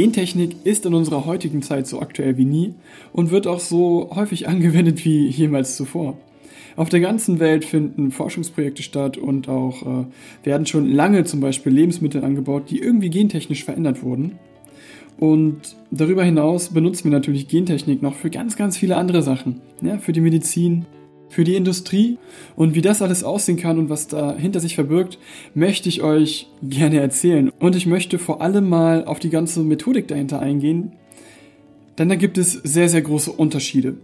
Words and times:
Gentechnik 0.00 0.56
ist 0.64 0.86
in 0.86 0.94
unserer 0.94 1.26
heutigen 1.26 1.60
Zeit 1.60 1.86
so 1.86 2.00
aktuell 2.00 2.38
wie 2.38 2.46
nie 2.46 2.72
und 3.12 3.30
wird 3.30 3.46
auch 3.46 3.60
so 3.60 4.08
häufig 4.14 4.48
angewendet 4.48 5.04
wie 5.04 5.26
jemals 5.26 5.76
zuvor. 5.76 6.16
Auf 6.74 6.88
der 6.88 7.00
ganzen 7.00 7.38
Welt 7.38 7.66
finden 7.66 8.10
Forschungsprojekte 8.10 8.82
statt 8.82 9.18
und 9.18 9.50
auch 9.50 9.82
äh, 9.82 10.04
werden 10.42 10.64
schon 10.64 10.90
lange 10.90 11.24
zum 11.24 11.40
Beispiel 11.40 11.72
Lebensmittel 11.72 12.24
angebaut, 12.24 12.70
die 12.70 12.78
irgendwie 12.78 13.10
gentechnisch 13.10 13.62
verändert 13.62 14.02
wurden. 14.02 14.38
Und 15.18 15.76
darüber 15.90 16.24
hinaus 16.24 16.70
benutzen 16.70 17.04
wir 17.04 17.10
natürlich 17.10 17.46
Gentechnik 17.48 18.00
noch 18.00 18.14
für 18.14 18.30
ganz, 18.30 18.56
ganz 18.56 18.78
viele 18.78 18.96
andere 18.96 19.22
Sachen. 19.22 19.60
Ja, 19.82 19.98
für 19.98 20.12
die 20.12 20.22
Medizin, 20.22 20.86
für 21.30 21.44
die 21.44 21.56
Industrie 21.56 22.18
und 22.56 22.74
wie 22.74 22.82
das 22.82 23.00
alles 23.00 23.24
aussehen 23.24 23.56
kann 23.56 23.78
und 23.78 23.88
was 23.88 24.08
da 24.08 24.36
hinter 24.36 24.60
sich 24.60 24.74
verbirgt, 24.74 25.18
möchte 25.54 25.88
ich 25.88 26.02
euch 26.02 26.48
gerne 26.62 27.00
erzählen. 27.00 27.50
Und 27.58 27.76
ich 27.76 27.86
möchte 27.86 28.18
vor 28.18 28.42
allem 28.42 28.68
mal 28.68 29.04
auf 29.06 29.20
die 29.20 29.30
ganze 29.30 29.60
Methodik 29.60 30.08
dahinter 30.08 30.40
eingehen, 30.40 30.92
denn 31.98 32.08
da 32.08 32.16
gibt 32.16 32.36
es 32.36 32.52
sehr, 32.52 32.88
sehr 32.88 33.02
große 33.02 33.32
Unterschiede. 33.32 33.94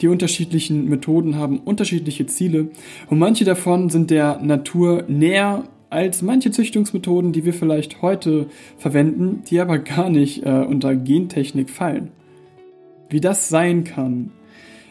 Die 0.00 0.08
unterschiedlichen 0.08 0.88
Methoden 0.88 1.36
haben 1.36 1.58
unterschiedliche 1.58 2.26
Ziele 2.26 2.68
und 3.08 3.18
manche 3.18 3.44
davon 3.44 3.90
sind 3.90 4.10
der 4.10 4.40
Natur 4.40 5.04
näher 5.08 5.64
als 5.90 6.22
manche 6.22 6.50
Züchtungsmethoden, 6.50 7.32
die 7.32 7.44
wir 7.44 7.54
vielleicht 7.54 8.02
heute 8.02 8.46
verwenden, 8.78 9.42
die 9.48 9.60
aber 9.60 9.78
gar 9.78 10.10
nicht 10.10 10.44
äh, 10.44 10.64
unter 10.68 10.94
Gentechnik 10.94 11.70
fallen. 11.70 12.10
Wie 13.08 13.20
das 13.20 13.48
sein 13.48 13.84
kann, 13.84 14.32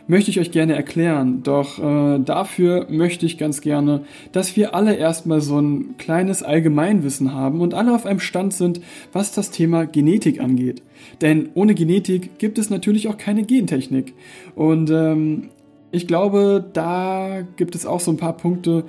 möchte 0.07 0.31
ich 0.31 0.39
euch 0.39 0.51
gerne 0.51 0.75
erklären. 0.75 1.43
Doch 1.43 1.79
äh, 1.79 2.19
dafür 2.19 2.87
möchte 2.89 3.25
ich 3.25 3.37
ganz 3.37 3.61
gerne, 3.61 4.01
dass 4.31 4.55
wir 4.55 4.75
alle 4.75 4.95
erstmal 4.95 5.41
so 5.41 5.59
ein 5.59 5.97
kleines 5.97 6.43
Allgemeinwissen 6.43 7.33
haben 7.33 7.61
und 7.61 7.73
alle 7.73 7.93
auf 7.93 8.05
einem 8.05 8.19
Stand 8.19 8.53
sind, 8.53 8.81
was 9.13 9.31
das 9.31 9.51
Thema 9.51 9.85
Genetik 9.85 10.39
angeht. 10.39 10.83
Denn 11.21 11.49
ohne 11.53 11.75
Genetik 11.75 12.37
gibt 12.39 12.57
es 12.57 12.69
natürlich 12.69 13.07
auch 13.07 13.17
keine 13.17 13.43
Gentechnik. 13.43 14.13
Und 14.55 14.89
ähm, 14.89 15.49
ich 15.91 16.07
glaube, 16.07 16.65
da 16.73 17.43
gibt 17.55 17.75
es 17.75 17.85
auch 17.85 17.99
so 17.99 18.11
ein 18.11 18.17
paar 18.17 18.35
Punkte, 18.35 18.83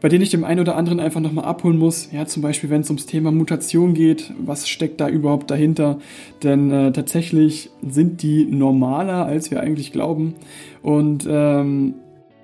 bei 0.00 0.08
denen 0.08 0.22
ich 0.22 0.30
dem 0.30 0.44
einen 0.44 0.60
oder 0.60 0.76
anderen 0.76 1.00
einfach 1.00 1.20
nochmal 1.20 1.44
abholen 1.44 1.78
muss. 1.78 2.10
Ja, 2.12 2.26
zum 2.26 2.42
Beispiel, 2.42 2.70
wenn 2.70 2.82
es 2.82 2.90
ums 2.90 3.06
Thema 3.06 3.32
Mutation 3.32 3.94
geht, 3.94 4.32
was 4.38 4.68
steckt 4.68 5.00
da 5.00 5.08
überhaupt 5.08 5.50
dahinter? 5.50 5.98
Denn 6.42 6.70
äh, 6.70 6.92
tatsächlich 6.92 7.70
sind 7.86 8.22
die 8.22 8.44
normaler, 8.44 9.24
als 9.24 9.50
wir 9.50 9.60
eigentlich 9.60 9.92
glauben. 9.92 10.34
Und 10.82 11.26
ähm, 11.28 11.94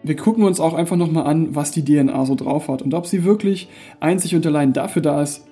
wir 0.03 0.17
gucken 0.17 0.45
uns 0.45 0.61
auch 0.61 0.75
einfach 0.75 0.97
nochmal 0.97 1.27
an, 1.27 1.55
was 1.55 1.71
die 1.71 1.85
DNA 1.85 2.25
so 2.25 2.35
drauf 2.35 2.69
hat 2.69 2.81
und 2.83 2.95
ob 2.95 3.07
sie 3.07 3.25
wirklich 3.25 3.69
einzig 4.01 4.35
und 4.35 4.47
allein 4.47 4.73
dafür 4.73 5.03
da 5.03 5.23
ist, 5.23 5.47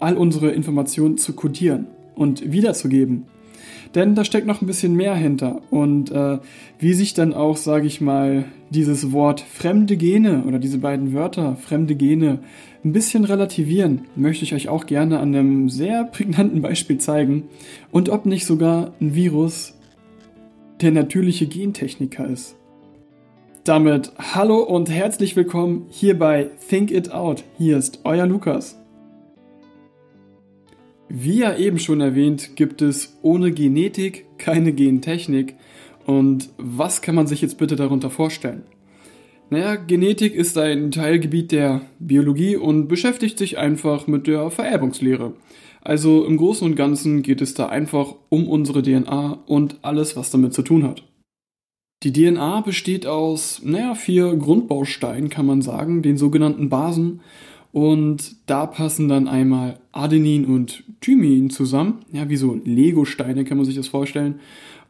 all 0.00 0.16
unsere 0.16 0.50
Informationen 0.50 1.16
zu 1.18 1.34
kodieren 1.34 1.86
und 2.16 2.50
wiederzugeben. 2.52 3.26
Denn 3.94 4.14
da 4.14 4.24
steckt 4.24 4.46
noch 4.46 4.62
ein 4.62 4.66
bisschen 4.66 4.94
mehr 4.94 5.14
hinter. 5.14 5.60
Und 5.70 6.10
äh, 6.10 6.38
wie 6.78 6.94
sich 6.94 7.12
dann 7.12 7.34
auch, 7.34 7.56
sage 7.56 7.86
ich 7.86 8.00
mal, 8.00 8.46
dieses 8.70 9.12
Wort 9.12 9.40
fremde 9.40 9.96
Gene 9.96 10.44
oder 10.46 10.58
diese 10.58 10.78
beiden 10.78 11.12
Wörter 11.12 11.56
fremde 11.56 11.94
Gene 11.94 12.38
ein 12.84 12.92
bisschen 12.92 13.24
relativieren, 13.24 14.02
möchte 14.16 14.44
ich 14.44 14.54
euch 14.54 14.68
auch 14.68 14.86
gerne 14.86 15.20
an 15.20 15.34
einem 15.34 15.68
sehr 15.68 16.04
prägnanten 16.04 16.62
Beispiel 16.62 16.98
zeigen. 16.98 17.44
Und 17.90 18.08
ob 18.08 18.24
nicht 18.24 18.46
sogar 18.46 18.92
ein 19.00 19.14
Virus 19.14 19.74
der 20.80 20.90
natürliche 20.90 21.46
Gentechniker 21.46 22.26
ist. 22.26 22.56
Damit 23.64 24.12
hallo 24.18 24.58
und 24.60 24.90
herzlich 24.90 25.36
willkommen 25.36 25.86
hier 25.90 26.18
bei 26.18 26.50
Think 26.68 26.90
It 26.90 27.12
Out. 27.12 27.44
Hier 27.58 27.76
ist 27.76 28.00
euer 28.02 28.26
Lukas. 28.26 28.81
Wie 31.14 31.40
ja 31.40 31.54
eben 31.54 31.78
schon 31.78 32.00
erwähnt, 32.00 32.56
gibt 32.56 32.80
es 32.80 33.18
ohne 33.20 33.52
Genetik 33.52 34.24
keine 34.38 34.72
Gentechnik. 34.72 35.56
Und 36.06 36.48
was 36.56 37.02
kann 37.02 37.14
man 37.14 37.26
sich 37.26 37.42
jetzt 37.42 37.58
bitte 37.58 37.76
darunter 37.76 38.08
vorstellen? 38.08 38.62
Naja, 39.50 39.74
Genetik 39.74 40.34
ist 40.34 40.56
ein 40.56 40.90
Teilgebiet 40.90 41.52
der 41.52 41.82
Biologie 41.98 42.56
und 42.56 42.88
beschäftigt 42.88 43.36
sich 43.36 43.58
einfach 43.58 44.06
mit 44.06 44.26
der 44.26 44.50
Vererbungslehre. 44.50 45.34
Also 45.82 46.24
im 46.24 46.38
Großen 46.38 46.66
und 46.66 46.76
Ganzen 46.76 47.20
geht 47.20 47.42
es 47.42 47.52
da 47.52 47.66
einfach 47.66 48.14
um 48.30 48.48
unsere 48.48 48.82
DNA 48.82 49.42
und 49.44 49.80
alles, 49.82 50.16
was 50.16 50.30
damit 50.30 50.54
zu 50.54 50.62
tun 50.62 50.82
hat. 50.82 51.04
Die 52.04 52.12
DNA 52.14 52.62
besteht 52.62 53.06
aus, 53.06 53.60
naja, 53.62 53.94
vier 53.94 54.34
Grundbausteinen, 54.34 55.28
kann 55.28 55.44
man 55.44 55.60
sagen, 55.60 56.00
den 56.00 56.16
sogenannten 56.16 56.70
Basen. 56.70 57.20
Und 57.72 58.36
da 58.46 58.66
passen 58.66 59.08
dann 59.08 59.28
einmal 59.28 59.78
Adenin 59.92 60.44
und 60.44 60.84
Thymin 61.00 61.50
zusammen. 61.50 62.00
Ja, 62.12 62.28
wie 62.28 62.36
so 62.36 62.60
Lego-Steine 62.64 63.44
kann 63.44 63.56
man 63.56 63.66
sich 63.66 63.76
das 63.76 63.88
vorstellen. 63.88 64.40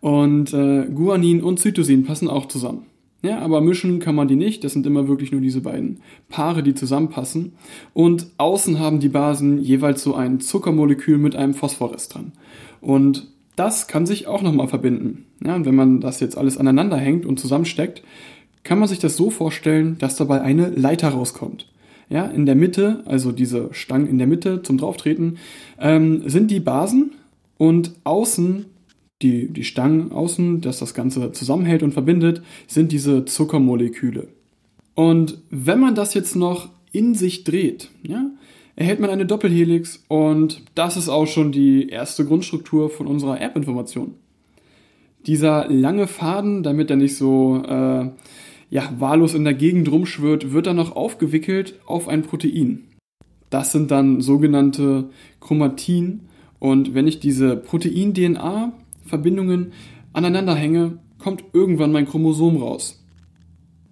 Und 0.01 0.53
äh, 0.53 0.87
Guanin 0.93 1.43
und 1.43 1.61
Cytosin 1.61 2.05
passen 2.05 2.29
auch 2.29 2.47
zusammen. 2.47 2.87
Ja, 3.23 3.39
aber 3.39 3.61
mischen 3.61 4.01
kann 4.01 4.17
man 4.17 4.27
die 4.27 4.35
nicht. 4.35 4.65
Das 4.65 4.73
sind 4.73 4.85
immer 4.85 5.07
wirklich 5.07 5.31
nur 5.31 5.41
diese 5.41 5.61
beiden 5.61 6.01
Paare, 6.29 6.65
die 6.65 6.75
zusammenpassen. 6.75 7.53
Und 7.95 8.27
außen 8.39 8.81
haben 8.81 8.99
die 8.99 9.09
Basen 9.09 9.63
jeweils 9.63 10.03
so 10.03 10.17
ein 10.17 10.41
Zuckermolekül 10.41 11.19
mit 11.19 11.37
einem 11.37 11.55
Phosphorrest 11.55 12.15
dran. 12.15 12.33
Und 12.81 13.29
das 13.55 13.87
kann 13.87 14.07
sich 14.07 14.27
auch 14.27 14.43
nochmal 14.43 14.67
verbinden. 14.67 15.27
Ja, 15.45 15.55
und 15.55 15.67
wenn 15.67 15.77
man 15.77 16.01
das 16.01 16.19
jetzt 16.19 16.37
alles 16.37 16.59
aneinander 16.59 16.97
hängt 16.97 17.25
und 17.25 17.39
zusammensteckt, 17.39 18.03
kann 18.65 18.81
man 18.81 18.89
sich 18.89 18.99
das 18.99 19.17
so 19.17 19.31
vorstellen, 19.31 19.99
dass 20.01 20.17
dabei 20.17 20.41
eine 20.41 20.71
Leiter 20.71 21.11
rauskommt. 21.11 21.69
Ja, 22.13 22.27
in 22.27 22.45
der 22.45 22.57
Mitte, 22.57 23.01
also 23.07 23.33
diese 23.33 23.71
Stangen 23.73 24.07
in 24.07 24.19
der 24.19 24.27
Mitte 24.27 24.61
zum 24.63 24.77
Drauftreten, 24.77 25.39
ähm, 25.81 26.29
sind 26.29 26.51
die 26.51 26.61
Basen 26.61 27.13
und 27.57 27.93
außen, 28.05 28.67
die, 29.23 29.51
die 29.51 29.65
Stangen 29.65 30.13
außen, 30.13 30.61
das 30.61 30.79
das 30.79 30.93
Ganze 30.93 31.33
zusammenhält 31.33 31.83
und 31.83 31.93
verbindet, 31.93 32.43
sind 32.67 32.93
diese 32.93 33.25
Zuckermoleküle. 33.25 34.29
Und 34.95 35.39
wenn 35.49 35.81
man 35.81 35.95
das 35.95 36.13
jetzt 36.13 36.37
noch 36.37 36.69
in 36.93 37.15
sich 37.15 37.45
dreht, 37.45 37.89
ja, 38.03 38.27
erhält 38.77 39.01
man 39.01 39.09
eine 39.09 39.25
Doppelhelix 39.25 40.05
und 40.09 40.61
das 40.75 40.99
ist 40.99 41.09
auch 41.09 41.27
schon 41.27 41.51
die 41.51 41.89
erste 41.89 42.27
Grundstruktur 42.27 42.91
von 42.91 43.07
unserer 43.07 43.41
Erbinformation. 43.41 44.17
Dieser 45.27 45.67
lange 45.71 46.07
Faden, 46.07 46.63
damit 46.63 46.91
er 46.91 46.97
nicht 46.97 47.17
so 47.17 47.63
äh, 47.67 48.11
ja, 48.73 48.91
wahllos 48.99 49.35
in 49.35 49.45
der 49.45 49.53
Gegend 49.53 49.93
rumschwirrt, 49.93 50.53
wird 50.53 50.67
dann 50.67 50.77
noch 50.77 50.97
aufgewickelt 50.97 51.79
auf 51.85 52.09
ein 52.09 52.23
Protein. 52.23 52.85
Das 53.51 53.71
sind 53.71 53.91
dann 53.91 54.23
sogenannte 54.23 55.11
Chromatin. 55.41 56.23
Und 56.59 56.95
wenn 56.95 57.07
ich 57.07 57.21
diese 57.21 57.55
Protein-DNA-Verbindungen 57.55 59.73
aneinander 60.15 60.55
hänge, 60.55 61.01
kommt 61.19 61.45
irgendwann 61.53 61.93
mein 61.93 62.07
Chromosom 62.07 62.57
raus. 62.57 63.05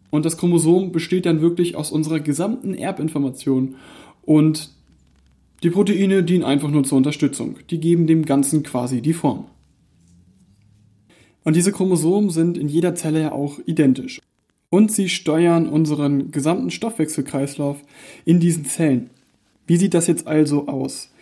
Und 0.09 0.25
das 0.25 0.39
Chromosom 0.39 0.93
besteht 0.93 1.27
dann 1.27 1.43
wirklich 1.43 1.77
aus 1.77 1.93
unserer 1.93 2.21
gesamten 2.21 2.73
Erbinformation. 2.73 3.75
Und 4.23 4.71
die 5.63 5.69
Proteine 5.69 6.23
dienen 6.23 6.45
einfach 6.45 6.71
nur 6.71 6.85
zur 6.85 6.97
Unterstützung. 6.97 7.59
Die 7.69 7.81
geben 7.81 8.07
dem 8.07 8.25
Ganzen 8.25 8.63
quasi 8.63 9.03
die 9.03 9.13
Form. 9.13 9.45
Und 11.45 11.55
diese 11.55 11.71
Chromosomen 11.71 12.31
sind 12.31 12.57
in 12.57 12.69
jeder 12.69 12.95
Zelle 12.95 13.21
ja 13.21 13.33
auch 13.33 13.59
identisch 13.67 14.23
und 14.71 14.93
sie 14.93 15.09
steuern 15.09 15.69
unseren 15.69 16.31
gesamten 16.31 16.71
Stoffwechselkreislauf 16.71 17.79
in 18.25 18.41
diesen 18.41 18.65
Zellen. 18.65 19.11
Wie 19.67 19.77
sieht 19.77 19.95
das 19.95 20.07
jetzt 20.07 20.27
also 20.27 20.69
aus? 20.69 21.13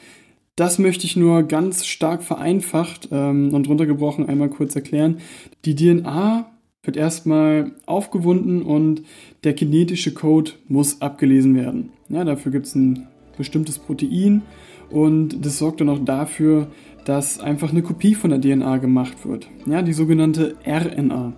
Das 0.54 0.78
möchte 0.78 1.06
ich 1.06 1.16
nur 1.16 1.44
ganz 1.44 1.86
stark 1.86 2.22
vereinfacht 2.22 3.08
ähm, 3.12 3.54
und 3.54 3.68
runtergebrochen 3.68 4.28
einmal 4.28 4.48
kurz 4.48 4.74
erklären. 4.74 5.18
Die 5.64 5.74
DNA 5.74 6.50
wird 6.82 6.96
erstmal 6.96 7.72
aufgewunden 7.86 8.62
und 8.62 9.02
der 9.44 9.54
kinetische 9.54 10.14
Code 10.14 10.52
muss 10.66 11.00
abgelesen 11.00 11.54
werden. 11.54 11.90
Ja, 12.08 12.24
dafür 12.24 12.52
gibt 12.52 12.66
es 12.66 12.74
ein 12.74 13.06
bestimmtes 13.36 13.78
Protein 13.78 14.42
und 14.90 15.44
das 15.44 15.58
sorgt 15.58 15.80
dann 15.80 15.90
auch 15.90 16.04
dafür, 16.04 16.68
dass 17.04 17.40
einfach 17.40 17.70
eine 17.70 17.82
Kopie 17.82 18.14
von 18.14 18.30
der 18.30 18.40
DNA 18.40 18.78
gemacht 18.78 19.24
wird. 19.24 19.48
Ja, 19.66 19.82
die 19.82 19.92
sogenannte 19.92 20.56
RNA. 20.66 21.34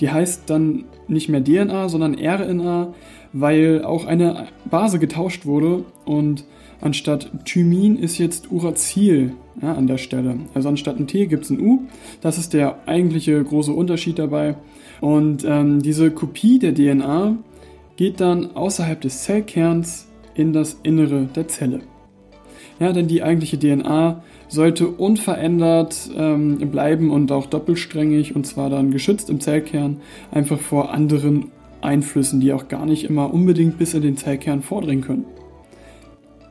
Die 0.00 0.10
heißt 0.10 0.42
dann 0.46 0.84
nicht 1.08 1.28
mehr 1.28 1.42
DNA, 1.42 1.88
sondern 1.88 2.14
RNA, 2.14 2.94
weil 3.32 3.84
auch 3.84 4.06
eine 4.06 4.48
Base 4.70 4.98
getauscht 4.98 5.46
wurde 5.46 5.84
und 6.04 6.44
anstatt 6.80 7.30
Thymin 7.44 7.96
ist 7.96 8.18
jetzt 8.18 8.50
Uracil 8.50 9.32
ja, 9.62 9.74
an 9.74 9.86
der 9.86 9.98
Stelle. 9.98 10.38
Also 10.54 10.68
anstatt 10.68 10.98
ein 10.98 11.06
T 11.06 11.26
gibt 11.26 11.44
es 11.44 11.50
ein 11.50 11.60
U. 11.60 11.82
Das 12.20 12.38
ist 12.38 12.52
der 12.52 12.78
eigentliche 12.86 13.42
große 13.42 13.72
Unterschied 13.72 14.18
dabei. 14.18 14.56
Und 15.00 15.44
ähm, 15.46 15.82
diese 15.82 16.10
Kopie 16.10 16.58
der 16.58 16.74
DNA 16.74 17.36
geht 17.96 18.20
dann 18.20 18.54
außerhalb 18.54 19.00
des 19.00 19.22
Zellkerns 19.22 20.08
in 20.34 20.52
das 20.52 20.78
Innere 20.82 21.28
der 21.34 21.48
Zelle. 21.48 21.80
Ja, 22.78 22.92
denn 22.92 23.08
die 23.08 23.22
eigentliche 23.22 23.58
DNA 23.58 24.22
sollte 24.48 24.88
unverändert 24.88 26.10
ähm, 26.16 26.58
bleiben 26.70 27.10
und 27.10 27.32
auch 27.32 27.46
doppelsträngig 27.46 28.36
und 28.36 28.46
zwar 28.46 28.70
dann 28.70 28.90
geschützt 28.90 29.30
im 29.30 29.40
Zellkern, 29.40 30.00
einfach 30.30 30.58
vor 30.58 30.92
anderen 30.92 31.50
Einflüssen, 31.80 32.40
die 32.40 32.52
auch 32.52 32.68
gar 32.68 32.86
nicht 32.86 33.04
immer 33.04 33.32
unbedingt 33.32 33.78
bis 33.78 33.94
in 33.94 34.02
den 34.02 34.16
Zellkern 34.16 34.62
vordringen 34.62 35.04
können. 35.04 35.24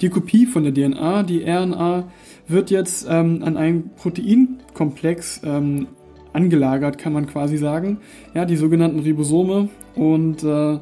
Die 0.01 0.09
Kopie 0.09 0.45
von 0.45 0.63
der 0.63 0.73
DNA, 0.73 1.23
die 1.23 1.43
RNA, 1.43 2.05
wird 2.47 2.69
jetzt 2.69 3.07
ähm, 3.09 3.41
an 3.43 3.57
einem 3.57 3.89
Proteinkomplex 3.95 5.41
ähm, 5.43 5.87
angelagert, 6.33 6.97
kann 6.97 7.13
man 7.13 7.27
quasi 7.27 7.57
sagen. 7.57 7.99
Ja, 8.33 8.45
die 8.45 8.57
sogenannten 8.57 8.99
Ribosome. 8.99 9.69
Und 9.95 10.43
äh, 10.43 10.79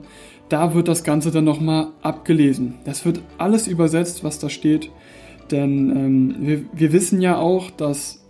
da 0.50 0.74
wird 0.74 0.88
das 0.88 1.04
Ganze 1.04 1.31
dann 1.31 1.45
nochmal 1.45 1.89
abgelesen. 2.01 2.75
Das 2.86 3.06
wird 3.06 3.21
alles 3.38 3.68
übersetzt, 3.68 4.24
was 4.24 4.39
da 4.39 4.50
steht. 4.50 4.89
Denn 5.51 5.89
ähm, 5.89 6.35
wir, 6.39 6.65
wir 6.73 6.93
wissen 6.93 7.21
ja 7.21 7.37
auch, 7.37 7.71
dass 7.71 8.23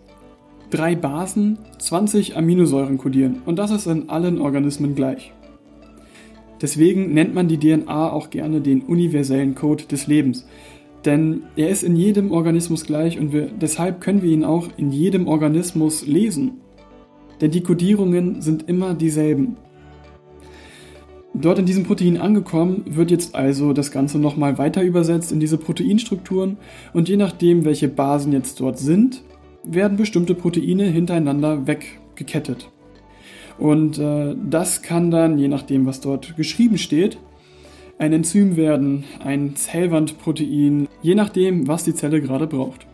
drei 0.70 0.96
Basen 0.96 1.60
20 1.80 2.36
Aminosäuren 2.36 2.98
kodieren. 2.98 3.42
Und 3.46 3.60
das 3.60 3.72
ist 3.72 3.86
in 3.86 4.10
allen 4.10 4.42
Organismen 4.42 4.96
gleich. 4.96 5.32
Deswegen 6.62 7.14
nennt 7.14 7.36
man 7.36 7.48
die 7.48 7.60
DNA 7.60 8.12
auch 8.12 8.30
gerne 8.30 8.62
den 8.62 8.82
universellen 8.82 9.54
Code 9.54 9.84
des 9.84 10.08
Lebens. 10.08 10.48
Denn 11.06 11.44
er 11.58 11.70
ist 11.70 11.84
in 11.84 11.96
jedem 11.96 12.32
Organismus 12.32 12.86
gleich 12.86 13.20
und 13.20 13.34
wir, 13.34 13.48
deshalb 13.48 14.00
können 14.00 14.22
wir 14.22 14.32
ihn 14.32 14.46
auch 14.46 14.70
in 14.78 14.92
jedem 14.92 15.28
Organismus 15.28 16.08
lesen. 16.08 16.62
Denn 17.42 17.52
die 17.52 17.62
Kodierungen 17.62 18.42
sind 18.42 18.70
immer 18.70 18.94
dieselben. 18.94 19.58
Dort 21.36 21.58
in 21.58 21.66
diesem 21.66 21.84
Protein 21.84 22.18
angekommen, 22.18 22.84
wird 22.86 23.10
jetzt 23.10 23.34
also 23.34 23.74
das 23.74 23.92
Ganze 23.92 24.20
nochmal 24.20 24.60
weiter 24.60 24.84
übersetzt 24.84 25.32
in 25.32 25.40
diese 25.40 25.58
Proteinstrukturen 25.58 26.58
und 26.94 27.10
je 27.10 27.18
nachdem, 27.18 27.66
welche 27.66 27.88
Basen 27.88 28.34
jetzt 28.34 28.60
dort 28.60 28.78
sind, 28.78 29.24
werden 29.64 29.98
bestimmte 29.98 30.36
Proteine 30.36 30.84
hintereinander 30.86 31.66
weggekettet. 31.66 32.70
Und 33.58 33.98
äh, 33.98 34.36
das 34.48 34.84
kann 34.84 35.10
dann, 35.10 35.40
je 35.40 35.48
nachdem, 35.48 35.86
was 35.88 36.02
dort 36.02 36.36
geschrieben 36.38 36.78
steht, 36.78 37.18
ein 37.98 38.14
Enzym 38.14 38.56
werden, 38.56 39.04
ein 39.24 39.56
Zellwandprotein, 39.56 40.88
je 41.02 41.16
nachdem, 41.16 41.68
was 41.68 41.84
die 41.84 41.94
Zelle 41.96 42.22
gerade 42.22 42.48
braucht. 42.48 42.88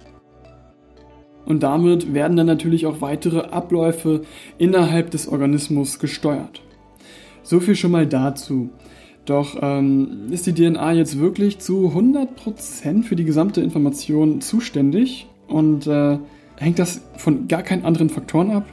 Und 1.45 1.63
damit 1.63 2.13
werden 2.13 2.37
dann 2.37 2.47
natürlich 2.47 2.85
auch 2.85 3.01
weitere 3.01 3.39
Abläufe 3.39 4.21
innerhalb 4.57 5.11
des 5.11 5.27
Organismus 5.27 5.99
gesteuert. 5.99 6.61
So 7.43 7.59
viel 7.59 7.75
schon 7.75 7.91
mal 7.91 8.07
dazu. 8.07 8.69
Doch 9.25 9.57
ähm, 9.61 10.27
ist 10.31 10.47
die 10.47 10.53
DNA 10.53 10.93
jetzt 10.93 11.19
wirklich 11.19 11.59
zu 11.59 11.91
100% 11.95 13.03
für 13.03 13.15
die 13.15 13.25
gesamte 13.25 13.61
Information 13.61 14.41
zuständig 14.41 15.27
und 15.47 15.85
äh, 15.87 16.17
hängt 16.57 16.79
das 16.79 17.01
von 17.17 17.47
gar 17.47 17.61
keinen 17.61 17.85
anderen 17.85 18.09
Faktoren 18.09 18.51
ab? 18.51 18.65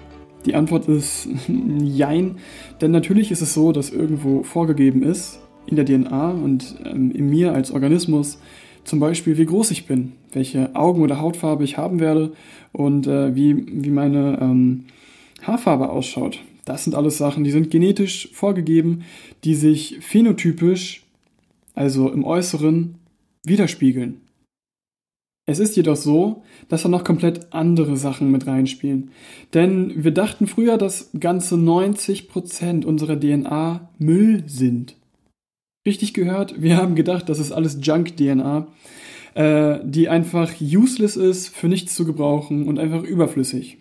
Die 0.46 0.54
Antwort 0.54 0.88
ist 0.88 1.28
Jein, 1.82 2.36
denn 2.80 2.90
natürlich 2.90 3.30
ist 3.30 3.42
es 3.42 3.52
so, 3.52 3.72
dass 3.72 3.90
irgendwo 3.90 4.44
vorgegeben 4.44 5.02
ist 5.02 5.40
in 5.66 5.76
der 5.76 5.84
DNA 5.84 6.30
und 6.30 6.76
ähm, 6.84 7.10
in 7.10 7.28
mir 7.28 7.52
als 7.52 7.70
Organismus 7.70 8.38
zum 8.84 9.00
Beispiel, 9.00 9.36
wie 9.36 9.46
groß 9.46 9.72
ich 9.72 9.86
bin, 9.86 10.12
welche 10.32 10.74
Augen- 10.76 11.02
oder 11.02 11.20
Hautfarbe 11.20 11.64
ich 11.64 11.76
haben 11.76 11.98
werde 11.98 12.32
und 12.72 13.06
äh, 13.06 13.34
wie, 13.34 13.84
wie 13.84 13.90
meine 13.90 14.38
ähm, 14.40 14.84
Haarfarbe 15.42 15.90
ausschaut. 15.90 16.38
Das 16.66 16.82
sind 16.82 16.94
alles 16.96 17.16
Sachen, 17.16 17.44
die 17.44 17.52
sind 17.52 17.70
genetisch 17.70 18.28
vorgegeben, 18.32 19.04
die 19.44 19.54
sich 19.54 19.98
phänotypisch, 20.00 21.04
also 21.74 22.10
im 22.10 22.24
Äußeren, 22.24 22.96
widerspiegeln. 23.44 24.20
Es 25.48 25.60
ist 25.60 25.76
jedoch 25.76 25.94
so, 25.94 26.42
dass 26.68 26.82
da 26.82 26.88
noch 26.88 27.04
komplett 27.04 27.52
andere 27.52 27.96
Sachen 27.96 28.32
mit 28.32 28.48
reinspielen. 28.48 29.12
Denn 29.54 30.02
wir 30.02 30.10
dachten 30.10 30.48
früher, 30.48 30.76
dass 30.76 31.10
ganze 31.18 31.54
90% 31.54 32.84
unserer 32.84 33.18
DNA 33.18 33.88
Müll 33.98 34.42
sind. 34.48 34.96
Richtig 35.86 36.14
gehört, 36.14 36.60
wir 36.60 36.76
haben 36.76 36.96
gedacht, 36.96 37.28
das 37.28 37.38
ist 37.38 37.52
alles 37.52 37.78
Junk-DNA, 37.80 38.66
äh, 39.34 39.78
die 39.84 40.08
einfach 40.08 40.52
useless 40.60 41.14
ist, 41.14 41.46
für 41.50 41.68
nichts 41.68 41.94
zu 41.94 42.04
gebrauchen 42.04 42.66
und 42.66 42.80
einfach 42.80 43.04
überflüssig. 43.04 43.78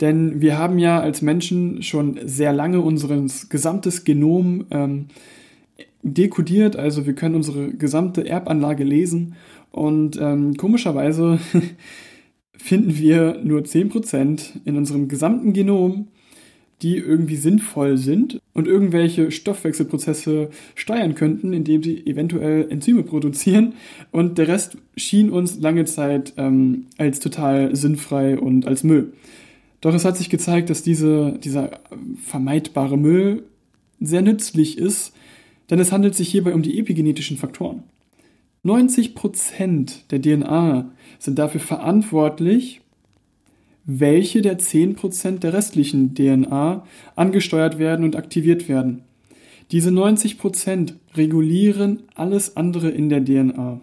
Denn 0.00 0.40
wir 0.40 0.58
haben 0.58 0.78
ja 0.78 1.00
als 1.00 1.22
Menschen 1.22 1.82
schon 1.82 2.18
sehr 2.24 2.52
lange 2.52 2.80
unser 2.80 3.24
gesamtes 3.48 4.04
Genom 4.04 4.66
ähm, 4.70 5.06
dekodiert, 6.02 6.76
also 6.76 7.06
wir 7.06 7.14
können 7.14 7.34
unsere 7.34 7.72
gesamte 7.72 8.28
Erbanlage 8.28 8.84
lesen 8.84 9.34
und 9.72 10.18
ähm, 10.20 10.56
komischerweise 10.56 11.40
finden 12.56 12.96
wir 12.96 13.40
nur 13.42 13.62
10% 13.62 14.60
in 14.64 14.76
unserem 14.76 15.08
gesamten 15.08 15.52
Genom, 15.52 16.08
die 16.82 16.96
irgendwie 16.96 17.36
sinnvoll 17.36 17.96
sind 17.96 18.40
und 18.54 18.68
irgendwelche 18.68 19.32
Stoffwechselprozesse 19.32 20.50
steuern 20.76 21.16
könnten, 21.16 21.52
indem 21.52 21.82
sie 21.82 22.06
eventuell 22.06 22.70
Enzyme 22.70 23.02
produzieren. 23.02 23.74
Und 24.12 24.38
der 24.38 24.46
Rest 24.46 24.76
schien 24.96 25.30
uns 25.30 25.58
lange 25.58 25.86
Zeit 25.86 26.34
ähm, 26.36 26.86
als 26.96 27.18
total 27.18 27.74
sinnfrei 27.74 28.38
und 28.38 28.66
als 28.66 28.84
Müll. 28.84 29.12
Doch 29.80 29.94
es 29.94 30.04
hat 30.04 30.16
sich 30.16 30.30
gezeigt, 30.30 30.70
dass 30.70 30.82
diese, 30.82 31.38
dieser 31.38 31.80
vermeidbare 32.24 32.96
Müll 32.96 33.44
sehr 34.00 34.22
nützlich 34.22 34.78
ist, 34.78 35.12
denn 35.70 35.78
es 35.78 35.92
handelt 35.92 36.14
sich 36.14 36.28
hierbei 36.28 36.54
um 36.54 36.62
die 36.62 36.78
epigenetischen 36.78 37.36
Faktoren. 37.36 37.84
90% 38.64 40.08
der 40.10 40.20
DNA 40.20 40.90
sind 41.18 41.38
dafür 41.38 41.60
verantwortlich, 41.60 42.80
welche 43.84 44.42
der 44.42 44.58
10% 44.58 45.38
der 45.38 45.52
restlichen 45.52 46.14
DNA 46.14 46.84
angesteuert 47.16 47.78
werden 47.78 48.04
und 48.04 48.16
aktiviert 48.16 48.68
werden. 48.68 49.02
Diese 49.70 49.90
90% 49.90 50.94
regulieren 51.14 52.02
alles 52.14 52.56
andere 52.56 52.90
in 52.90 53.08
der 53.08 53.24
DNA. 53.24 53.80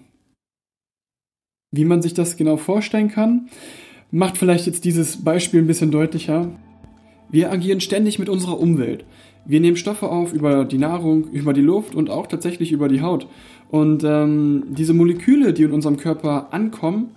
Wie 1.72 1.86
man 1.86 2.02
sich 2.02 2.14
das 2.14 2.38
genau 2.38 2.58
vorstellen 2.58 3.10
kann, 3.10 3.50
macht 4.12 4.38
vielleicht 4.38 4.66
jetzt 4.66 4.86
dieses 4.86 5.24
Beispiel 5.24 5.62
ein 5.62 5.68
bisschen 5.68 5.92
deutlicher. 5.92 6.50
Wir 7.30 7.52
agieren 7.52 7.82
ständig 7.82 8.20
mit 8.20 8.30
unserer 8.30 8.60
Umwelt. 8.60 9.06
Wir 9.46 9.60
nehmen 9.60 9.78
Stoffe 9.78 10.10
auf 10.10 10.34
über 10.34 10.66
die 10.66 10.78
Nahrung, 10.78 11.30
über 11.32 11.54
die 11.54 11.62
Luft 11.62 11.96
und 11.96 12.10
auch 12.10 12.28
tatsächlich 12.28 12.72
über 12.72 12.88
die 12.88 13.02
Haut. 13.02 13.28
Und 13.70 14.04
ähm, 14.04 14.64
diese 14.70 14.94
Moleküle, 14.94 15.54
die 15.54 15.64
in 15.64 15.72
unserem 15.72 15.98
Körper 15.98 16.48
ankommen, 16.52 17.12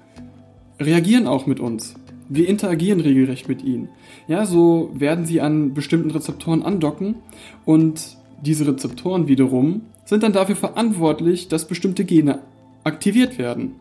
reagieren 0.80 1.26
auch 1.26 1.46
mit 1.46 1.60
uns. 1.60 1.94
Wir 2.28 2.48
interagieren 2.48 3.00
regelrecht 3.00 3.48
mit 3.48 3.64
ihnen. 3.64 3.88
Ja, 4.26 4.44
so 4.44 4.90
werden 4.92 5.24
sie 5.24 5.40
an 5.40 5.72
bestimmten 5.72 6.10
Rezeptoren 6.10 6.62
andocken 6.62 7.16
und 7.64 8.18
diese 8.42 8.66
Rezeptoren 8.66 9.26
wiederum 9.28 9.82
sind 10.04 10.22
dann 10.22 10.32
dafür 10.32 10.56
verantwortlich, 10.56 11.48
dass 11.48 11.66
bestimmte 11.66 12.04
Gene 12.04 12.40
aktiviert 12.84 13.38
werden. 13.38 13.76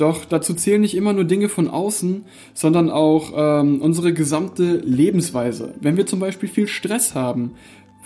Doch 0.00 0.24
dazu 0.24 0.54
zählen 0.54 0.80
nicht 0.80 0.96
immer 0.96 1.12
nur 1.12 1.24
Dinge 1.24 1.50
von 1.50 1.68
außen, 1.68 2.24
sondern 2.54 2.88
auch 2.88 3.32
ähm, 3.36 3.82
unsere 3.82 4.14
gesamte 4.14 4.76
Lebensweise. 4.78 5.74
Wenn 5.78 5.98
wir 5.98 6.06
zum 6.06 6.20
Beispiel 6.20 6.48
viel 6.48 6.68
Stress 6.68 7.14
haben, 7.14 7.52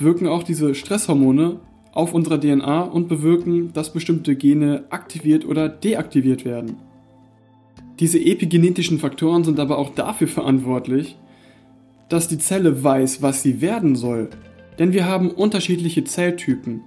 wirken 0.00 0.26
auch 0.26 0.42
diese 0.42 0.74
Stresshormone 0.74 1.60
auf 1.92 2.12
unserer 2.12 2.40
DNA 2.40 2.82
und 2.82 3.08
bewirken, 3.08 3.72
dass 3.74 3.92
bestimmte 3.92 4.34
Gene 4.34 4.82
aktiviert 4.90 5.46
oder 5.46 5.68
deaktiviert 5.68 6.44
werden. 6.44 6.78
Diese 8.00 8.18
epigenetischen 8.18 8.98
Faktoren 8.98 9.44
sind 9.44 9.60
aber 9.60 9.78
auch 9.78 9.90
dafür 9.90 10.26
verantwortlich, 10.26 11.16
dass 12.08 12.26
die 12.26 12.38
Zelle 12.38 12.82
weiß, 12.82 13.22
was 13.22 13.42
sie 13.42 13.60
werden 13.60 13.94
soll. 13.94 14.30
Denn 14.80 14.92
wir 14.92 15.06
haben 15.06 15.30
unterschiedliche 15.30 16.02
Zelltypen. 16.02 16.80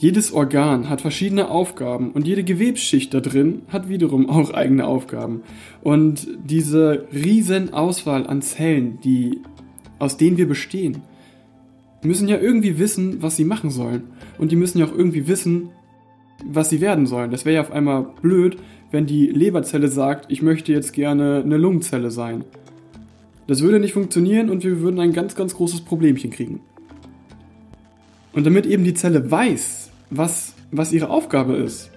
Jedes 0.00 0.32
Organ 0.32 0.88
hat 0.88 1.00
verschiedene 1.00 1.50
Aufgaben 1.50 2.12
und 2.12 2.24
jede 2.24 2.44
Gewebsschicht 2.44 3.12
da 3.12 3.18
drin 3.18 3.62
hat 3.68 3.88
wiederum 3.88 4.30
auch 4.30 4.54
eigene 4.54 4.86
Aufgaben. 4.86 5.42
Und 5.82 6.28
diese 6.44 7.08
riesen 7.12 7.74
Auswahl 7.74 8.24
an 8.28 8.40
Zellen, 8.40 9.00
die, 9.02 9.40
aus 9.98 10.16
denen 10.16 10.36
wir 10.36 10.46
bestehen, 10.46 11.02
müssen 12.04 12.28
ja 12.28 12.38
irgendwie 12.38 12.78
wissen, 12.78 13.22
was 13.22 13.34
sie 13.34 13.44
machen 13.44 13.70
sollen. 13.70 14.04
Und 14.38 14.52
die 14.52 14.56
müssen 14.56 14.78
ja 14.78 14.86
auch 14.86 14.96
irgendwie 14.96 15.26
wissen, 15.26 15.70
was 16.46 16.70
sie 16.70 16.80
werden 16.80 17.06
sollen. 17.06 17.32
Das 17.32 17.44
wäre 17.44 17.56
ja 17.56 17.60
auf 17.60 17.72
einmal 17.72 18.06
blöd, 18.22 18.56
wenn 18.92 19.06
die 19.06 19.26
Leberzelle 19.26 19.88
sagt, 19.88 20.30
ich 20.30 20.42
möchte 20.42 20.72
jetzt 20.72 20.92
gerne 20.92 21.42
eine 21.44 21.56
Lungenzelle 21.56 22.12
sein. 22.12 22.44
Das 23.48 23.62
würde 23.62 23.80
nicht 23.80 23.94
funktionieren 23.94 24.48
und 24.48 24.62
wir 24.62 24.80
würden 24.80 25.00
ein 25.00 25.12
ganz, 25.12 25.34
ganz 25.34 25.56
großes 25.56 25.80
Problemchen 25.80 26.30
kriegen. 26.30 26.60
Und 28.32 28.46
damit 28.46 28.66
eben 28.66 28.84
die 28.84 28.94
Zelle 28.94 29.28
weiß, 29.28 29.87
was, 30.10 30.54
was 30.70 30.92
ihre 30.92 31.10
Aufgabe 31.10 31.56
ist, 31.56 31.90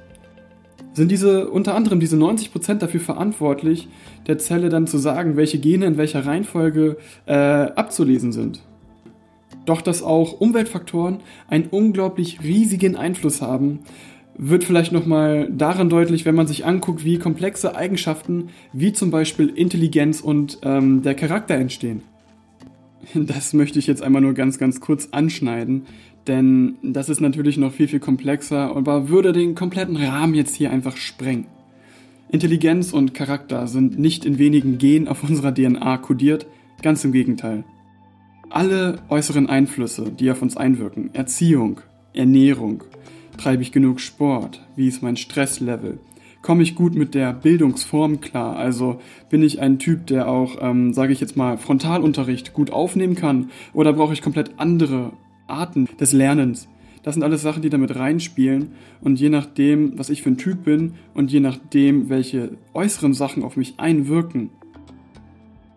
sind 0.93 1.11
diese 1.11 1.49
unter 1.49 1.75
anderem 1.75 1.99
diese 1.99 2.17
90% 2.17 2.75
dafür 2.75 2.99
verantwortlich, 2.99 3.87
der 4.27 4.37
Zelle 4.37 4.69
dann 4.69 4.87
zu 4.87 4.97
sagen, 4.97 5.37
welche 5.37 5.59
Gene 5.59 5.85
in 5.85 5.97
welcher 5.97 6.25
Reihenfolge 6.25 6.97
äh, 7.25 7.33
abzulesen 7.33 8.31
sind. 8.31 8.61
Doch 9.65 9.81
dass 9.81 10.03
auch 10.03 10.39
Umweltfaktoren 10.39 11.19
einen 11.47 11.67
unglaublich 11.69 12.41
riesigen 12.43 12.95
Einfluss 12.95 13.41
haben, 13.41 13.79
wird 14.37 14.63
vielleicht 14.63 14.91
nochmal 14.91 15.49
daran 15.51 15.89
deutlich, 15.89 16.25
wenn 16.25 16.35
man 16.35 16.47
sich 16.47 16.65
anguckt, 16.65 17.05
wie 17.05 17.19
komplexe 17.19 17.75
Eigenschaften 17.75 18.49
wie 18.73 18.93
zum 18.93 19.11
Beispiel 19.11 19.49
Intelligenz 19.49 20.21
und 20.21 20.59
ähm, 20.63 21.03
der 21.03 21.15
Charakter 21.15 21.55
entstehen. 21.55 22.03
Das 23.15 23.53
möchte 23.53 23.79
ich 23.79 23.87
jetzt 23.87 24.01
einmal 24.03 24.21
nur 24.21 24.33
ganz, 24.33 24.57
ganz 24.57 24.79
kurz 24.79 25.09
anschneiden, 25.11 25.85
denn 26.27 26.75
das 26.83 27.09
ist 27.09 27.21
natürlich 27.21 27.57
noch 27.57 27.73
viel, 27.73 27.87
viel 27.87 27.99
komplexer, 27.99 28.75
aber 28.75 29.09
würde 29.09 29.31
den 29.31 29.55
kompletten 29.55 29.97
Rahmen 29.97 30.35
jetzt 30.35 30.55
hier 30.55 30.71
einfach 30.71 30.97
sprengen. 30.97 31.47
Intelligenz 32.29 32.93
und 32.93 33.13
Charakter 33.13 33.67
sind 33.67 33.99
nicht 33.99 34.25
in 34.25 34.37
wenigen 34.37 34.77
Genen 34.77 35.07
auf 35.07 35.23
unserer 35.23 35.53
DNA 35.53 35.97
kodiert, 35.97 36.47
ganz 36.81 37.03
im 37.03 37.11
Gegenteil. 37.11 37.63
Alle 38.49 38.99
äußeren 39.09 39.49
Einflüsse, 39.49 40.11
die 40.11 40.31
auf 40.31 40.41
uns 40.41 40.57
einwirken, 40.57 41.13
Erziehung, 41.13 41.81
Ernährung, 42.13 42.83
treibe 43.37 43.63
ich 43.63 43.71
genug 43.71 43.99
Sport, 43.99 44.65
wie 44.75 44.87
ist 44.87 45.01
mein 45.01 45.17
Stresslevel, 45.17 45.99
komme 46.41 46.63
ich 46.63 46.75
gut 46.75 46.95
mit 46.95 47.13
der 47.15 47.33
Bildungsform 47.33 48.21
klar. 48.21 48.55
Also 48.55 48.99
bin 49.29 49.43
ich 49.43 49.61
ein 49.61 49.79
Typ, 49.79 50.07
der 50.07 50.27
auch, 50.27 50.57
ähm, 50.61 50.93
sage 50.93 51.13
ich 51.13 51.21
jetzt 51.21 51.37
mal, 51.37 51.57
Frontalunterricht 51.57 52.53
gut 52.53 52.71
aufnehmen 52.71 53.15
kann 53.15 53.49
oder 53.73 53.93
brauche 53.93 54.13
ich 54.13 54.21
komplett 54.21 54.51
andere 54.57 55.11
Arten 55.51 55.87
des 55.99 56.13
Lernens? 56.13 56.67
Das 57.03 57.15
sind 57.15 57.23
alles 57.23 57.41
Sachen, 57.41 57.61
die 57.61 57.69
damit 57.69 57.95
reinspielen 57.95 58.69
und 59.01 59.19
je 59.19 59.29
nachdem, 59.29 59.97
was 59.97 60.09
ich 60.09 60.21
für 60.21 60.29
ein 60.29 60.37
Typ 60.37 60.63
bin 60.63 60.93
und 61.13 61.31
je 61.31 61.39
nachdem, 61.39 62.09
welche 62.09 62.57
äußeren 62.73 63.13
Sachen 63.13 63.43
auf 63.43 63.57
mich 63.57 63.75
einwirken, 63.77 64.51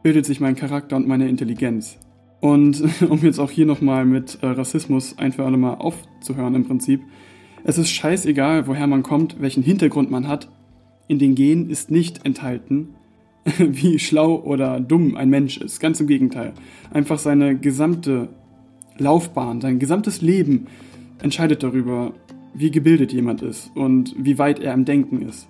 bildet 0.02 0.26
sich 0.26 0.40
mein 0.40 0.54
Charakter 0.54 0.96
und 0.96 1.08
meine 1.08 1.28
Intelligenz. 1.28 1.98
Und 2.40 2.82
um 3.08 3.18
jetzt 3.22 3.38
auch 3.38 3.50
hier 3.50 3.64
nochmal 3.64 4.04
mit 4.04 4.38
äh, 4.42 4.46
Rassismus 4.46 5.16
ein 5.16 5.32
für 5.32 5.44
alle 5.44 5.56
Mal 5.56 5.74
aufzuhören 5.74 6.54
im 6.54 6.66
Prinzip, 6.66 7.00
es 7.66 7.78
ist 7.78 7.90
scheißegal, 7.90 8.66
woher 8.66 8.86
man 8.86 9.02
kommt, 9.02 9.40
welchen 9.40 9.62
Hintergrund 9.62 10.10
man 10.10 10.28
hat. 10.28 10.50
In 11.08 11.18
den 11.18 11.34
Genen 11.34 11.70
ist 11.70 11.90
nicht 11.90 12.26
enthalten, 12.26 12.90
wie 13.58 13.98
schlau 13.98 14.42
oder 14.42 14.78
dumm 14.80 15.16
ein 15.16 15.30
Mensch 15.30 15.56
ist. 15.56 15.80
Ganz 15.80 15.98
im 16.00 16.06
Gegenteil. 16.06 16.52
Einfach 16.92 17.18
seine 17.18 17.56
gesamte 17.56 18.28
Laufbahn, 18.98 19.60
sein 19.60 19.78
gesamtes 19.78 20.22
Leben 20.22 20.66
entscheidet 21.22 21.62
darüber, 21.62 22.12
wie 22.54 22.70
gebildet 22.70 23.12
jemand 23.12 23.42
ist 23.42 23.70
und 23.74 24.14
wie 24.18 24.38
weit 24.38 24.60
er 24.60 24.74
im 24.74 24.84
Denken 24.84 25.22
ist. 25.22 25.48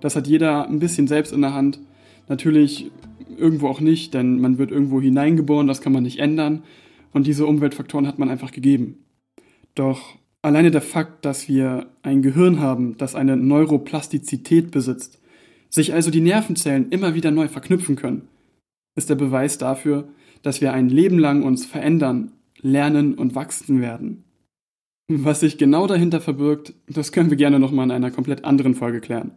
Das 0.00 0.16
hat 0.16 0.26
jeder 0.26 0.68
ein 0.68 0.80
bisschen 0.80 1.06
selbst 1.06 1.32
in 1.32 1.40
der 1.40 1.54
Hand. 1.54 1.80
Natürlich 2.28 2.90
irgendwo 3.38 3.68
auch 3.68 3.80
nicht, 3.80 4.12
denn 4.12 4.40
man 4.40 4.58
wird 4.58 4.70
irgendwo 4.70 5.00
hineingeboren, 5.00 5.66
das 5.66 5.80
kann 5.80 5.92
man 5.92 6.02
nicht 6.02 6.18
ändern. 6.18 6.62
Und 7.12 7.26
diese 7.26 7.46
Umweltfaktoren 7.46 8.06
hat 8.06 8.18
man 8.18 8.28
einfach 8.28 8.50
gegeben. 8.50 9.04
Doch 9.74 10.18
Alleine 10.44 10.70
der 10.70 10.82
Fakt, 10.82 11.24
dass 11.24 11.48
wir 11.48 11.86
ein 12.02 12.20
Gehirn 12.20 12.60
haben, 12.60 12.98
das 12.98 13.14
eine 13.14 13.34
Neuroplastizität 13.34 14.70
besitzt, 14.70 15.18
sich 15.70 15.94
also 15.94 16.10
die 16.10 16.20
Nervenzellen 16.20 16.90
immer 16.90 17.14
wieder 17.14 17.30
neu 17.30 17.48
verknüpfen 17.48 17.96
können, 17.96 18.28
ist 18.94 19.10
der 19.10 19.14
Beweis 19.14 19.58
dafür, 19.58 20.08
dass 20.42 20.60
wir 20.60 20.72
ein 20.72 20.88
Leben 20.88 21.18
lang 21.18 21.42
uns 21.42 21.66
verändern, 21.66 22.32
lernen 22.60 23.14
und 23.14 23.34
wachsen 23.34 23.80
werden. 23.80 24.24
Was 25.08 25.40
sich 25.40 25.58
genau 25.58 25.86
dahinter 25.86 26.20
verbirgt, 26.20 26.74
das 26.88 27.12
können 27.12 27.30
wir 27.30 27.36
gerne 27.36 27.58
nochmal 27.58 27.84
in 27.86 27.90
einer 27.90 28.10
komplett 28.10 28.44
anderen 28.44 28.74
Folge 28.74 29.00
klären. 29.00 29.32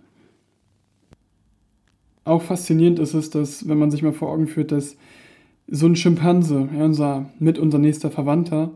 Auch 2.23 2.41
faszinierend 2.41 2.99
ist 2.99 3.13
es, 3.13 3.29
dass, 3.29 3.67
wenn 3.67 3.77
man 3.77 3.91
sich 3.91 4.01
mal 4.01 4.13
vor 4.13 4.29
Augen 4.29 4.47
führt, 4.47 4.71
dass 4.71 4.97
so 5.67 5.87
ein 5.87 5.95
Schimpanse, 5.95 6.69
ja, 6.75 6.85
unser, 6.85 7.29
mit 7.39 7.59
unser 7.59 7.79
nächster 7.79 8.11
Verwandter, 8.11 8.71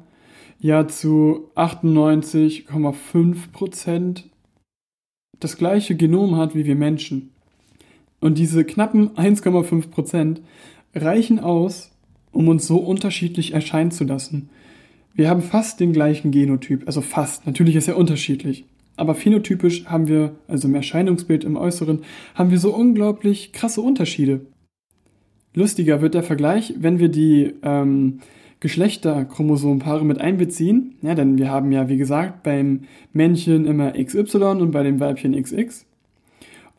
ja 0.59 0.87
zu 0.87 1.49
98,5 1.55 3.51
Prozent 3.51 4.29
das 5.39 5.57
gleiche 5.57 5.95
Genom 5.95 6.37
hat 6.37 6.55
wie 6.55 6.65
wir 6.65 6.75
Menschen. 6.75 7.30
Und 8.21 8.37
diese 8.37 8.63
knappen 8.63 9.09
1,5 9.09 9.89
Prozent 9.89 10.41
reichen 10.95 11.39
aus, 11.39 11.91
um 12.31 12.47
uns 12.47 12.65
so 12.67 12.77
unterschiedlich 12.77 13.53
erscheinen 13.53 13.91
zu 13.91 14.05
lassen. 14.05 14.49
Wir 15.13 15.29
haben 15.29 15.41
fast 15.41 15.81
den 15.81 15.91
gleichen 15.91 16.31
Genotyp, 16.31 16.83
also 16.85 17.01
fast, 17.01 17.45
natürlich 17.45 17.75
ist 17.75 17.89
er 17.89 17.97
unterschiedlich. 17.97 18.65
Aber 18.95 19.15
phänotypisch 19.15 19.85
haben 19.85 20.07
wir, 20.07 20.35
also 20.47 20.67
im 20.67 20.75
Erscheinungsbild, 20.75 21.43
im 21.43 21.57
Äußeren, 21.57 22.03
haben 22.35 22.51
wir 22.51 22.59
so 22.59 22.73
unglaublich 22.73 23.51
krasse 23.51 23.81
Unterschiede. 23.81 24.41
Lustiger 25.53 26.01
wird 26.01 26.13
der 26.13 26.23
Vergleich, 26.23 26.75
wenn 26.77 26.99
wir 26.99 27.09
die 27.09 27.53
ähm, 27.63 28.19
Geschlechterchromosompaare 28.59 30.05
mit 30.05 30.21
einbeziehen. 30.21 30.95
Ja, 31.01 31.15
denn 31.15 31.37
wir 31.37 31.49
haben 31.49 31.71
ja, 31.71 31.89
wie 31.89 31.97
gesagt, 31.97 32.43
beim 32.43 32.81
Männchen 33.11 33.65
immer 33.65 33.93
XY 33.93 34.59
und 34.61 34.71
bei 34.71 34.83
dem 34.83 34.99
Weibchen 34.99 35.33
XX. 35.41 35.85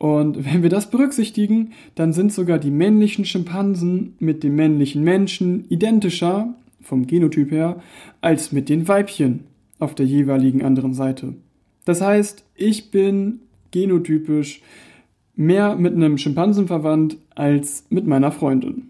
Und 0.03 0.43
wenn 0.43 0.63
wir 0.63 0.69
das 0.69 0.89
berücksichtigen, 0.89 1.71
dann 1.95 2.11
sind 2.11 2.33
sogar 2.33 2.59
die 2.59 2.71
männlichen 2.71 3.23
Schimpansen 3.23 4.17
mit 4.19 4.43
dem 4.43 4.53
männlichen 4.53 5.01
Menschen 5.01 5.63
identischer, 5.69 6.55
vom 6.81 7.07
Genotyp 7.07 7.51
her, 7.51 7.81
als 8.19 8.51
mit 8.51 8.67
den 8.67 8.89
Weibchen 8.89 9.45
auf 9.79 9.95
der 9.95 10.05
jeweiligen 10.05 10.61
anderen 10.61 10.93
Seite. 10.93 11.35
Das 11.85 12.01
heißt, 12.01 12.43
ich 12.53 12.91
bin 12.91 13.43
genotypisch 13.71 14.61
mehr 15.35 15.77
mit 15.77 15.93
einem 15.93 16.17
Schimpansen 16.17 16.67
verwandt 16.67 17.15
als 17.33 17.85
mit 17.89 18.05
meiner 18.05 18.33
Freundin. 18.33 18.89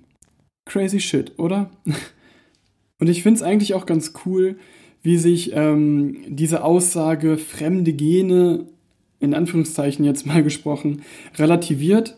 Crazy 0.65 0.99
shit, 0.99 1.33
oder? 1.37 1.69
Und 2.99 3.07
ich 3.07 3.21
finde 3.21 3.37
es 3.37 3.43
eigentlich 3.43 3.75
auch 3.75 3.85
ganz 3.85 4.13
cool, 4.25 4.57
wie 5.03 5.17
sich 5.17 5.51
ähm, 5.53 6.15
diese 6.27 6.63
Aussage 6.63 7.37
fremde 7.37 7.93
Gene, 7.93 8.65
in 9.23 9.33
Anführungszeichen 9.33 10.03
jetzt 10.03 10.27
mal 10.27 10.43
gesprochen, 10.43 11.01
relativiert, 11.37 12.17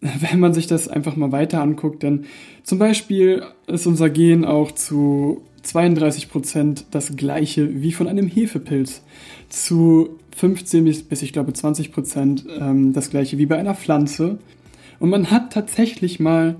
wenn 0.00 0.38
man 0.38 0.52
sich 0.52 0.66
das 0.66 0.86
einfach 0.86 1.16
mal 1.16 1.32
weiter 1.32 1.62
anguckt. 1.62 2.02
Denn 2.02 2.26
zum 2.62 2.78
Beispiel 2.78 3.42
ist 3.66 3.86
unser 3.86 4.10
Gen 4.10 4.44
auch 4.44 4.70
zu 4.70 5.42
32 5.62 6.28
Prozent 6.28 6.84
das 6.90 7.16
gleiche 7.16 7.82
wie 7.82 7.92
von 7.92 8.06
einem 8.06 8.28
Hefepilz, 8.28 9.02
zu 9.48 10.18
15 10.36 10.84
bis, 10.84 11.02
bis 11.02 11.22
ich 11.22 11.32
glaube 11.32 11.54
20 11.54 11.90
Prozent 11.90 12.44
ähm, 12.60 12.92
das 12.92 13.08
gleiche 13.08 13.38
wie 13.38 13.46
bei 13.46 13.56
einer 13.56 13.74
Pflanze. 13.74 14.38
Und 15.00 15.08
man 15.08 15.30
hat 15.30 15.52
tatsächlich 15.52 16.20
mal 16.20 16.56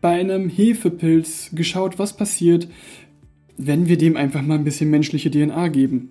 bei 0.00 0.18
einem 0.18 0.48
Hefepilz 0.48 1.50
geschaut, 1.54 2.00
was 2.00 2.16
passiert, 2.16 2.66
wenn 3.56 3.86
wir 3.86 3.96
dem 3.96 4.16
einfach 4.16 4.42
mal 4.42 4.54
ein 4.54 4.64
bisschen 4.64 4.90
menschliche 4.90 5.30
DNA 5.30 5.68
geben. 5.68 6.10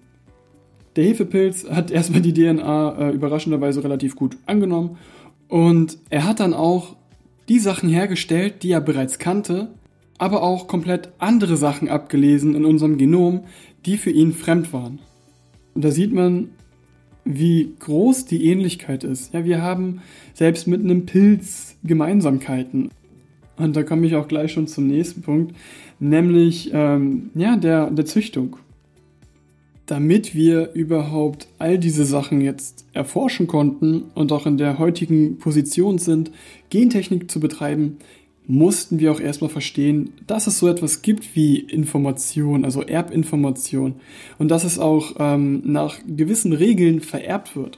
Der 0.96 1.06
Hefepilz 1.06 1.70
hat 1.70 1.92
erstmal 1.92 2.22
die 2.22 2.34
DNA 2.34 3.10
äh, 3.10 3.12
überraschenderweise 3.12 3.84
relativ 3.84 4.16
gut 4.16 4.38
angenommen 4.46 4.98
und 5.48 5.98
er 6.10 6.26
hat 6.26 6.40
dann 6.40 6.54
auch 6.54 6.96
die 7.50 7.60
Sachen 7.60 7.90
hergestellt, 7.90 8.64
die 8.64 8.72
er 8.72 8.82
bereits 8.82 9.20
kannte, 9.20 9.70
aber 10.18 10.44
auch 10.44 10.68
komplett 10.68 11.10
andere 11.18 11.58
Sachen 11.58 11.90
abgelesen 11.90 12.56
in 12.56 12.66
unserem 12.66 12.98
Genom, 12.98 13.42
die 13.86 13.98
für 13.98 14.12
ihn 14.12 14.34
fremd 14.34 14.72
waren. 14.74 15.00
Und 15.74 15.84
da 15.84 15.92
sieht 15.92 16.14
man, 16.14 16.50
wie 17.24 17.74
groß 17.80 18.26
die 18.26 18.46
Ähnlichkeit 18.46 19.04
ist. 19.04 19.34
Ja, 19.34 19.46
wir 19.46 19.62
haben 19.62 20.02
selbst 20.34 20.68
mit 20.68 20.82
einem 20.82 21.06
Pilz 21.06 21.76
Gemeinsamkeiten. 21.84 22.90
Und 23.58 23.76
da 23.76 23.84
komme 23.84 24.08
ich 24.08 24.16
auch 24.16 24.28
gleich 24.28 24.54
schon 24.54 24.68
zum 24.68 24.88
nächsten 24.88 25.22
Punkt, 25.22 25.56
nämlich 26.00 26.72
ähm, 26.74 27.30
ja, 27.36 27.58
der, 27.58 27.92
der 27.92 28.06
Züchtung. 28.06 28.58
Damit 29.92 30.34
wir 30.34 30.72
überhaupt 30.74 31.50
all 31.60 31.78
diese 31.78 32.06
Sachen 32.06 32.40
jetzt 32.40 32.86
erforschen 32.94 33.46
konnten 33.46 34.04
und 34.16 34.32
auch 34.32 34.46
in 34.46 34.56
der 34.58 34.80
heutigen 34.80 35.38
Position 35.38 35.98
sind, 35.98 36.32
Gentechnik 36.70 37.30
zu 37.30 37.42
betreiben, 37.42 37.98
mussten 38.48 39.00
wir 39.00 39.12
auch 39.12 39.20
erstmal 39.20 39.50
verstehen, 39.50 40.14
dass 40.28 40.48
es 40.48 40.60
so 40.60 40.70
etwas 40.70 41.02
gibt 41.02 41.36
wie 41.36 41.60
Information, 41.60 42.64
also 42.64 42.84
Erbinformation 42.84 43.96
und 44.40 44.50
dass 44.50 44.64
es 44.64 44.80
auch 44.80 45.16
ähm, 45.20 45.62
nach 45.66 45.98
gewissen 46.08 46.54
Regeln 46.54 47.02
vererbt 47.02 47.58
wird. 47.58 47.78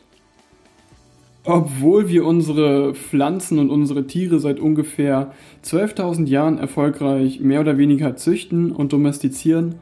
Obwohl 1.46 2.10
wir 2.10 2.28
unsere 2.28 2.94
Pflanzen 2.94 3.58
und 3.58 3.72
unsere 3.72 4.06
Tiere 4.06 4.40
seit 4.40 4.60
ungefähr 4.60 5.34
12.000 5.66 6.28
Jahren 6.28 6.60
erfolgreich 6.60 7.40
mehr 7.40 7.62
oder 7.62 7.80
weniger 7.80 8.16
züchten 8.16 8.72
und 8.72 8.94
domestizieren, 8.94 9.80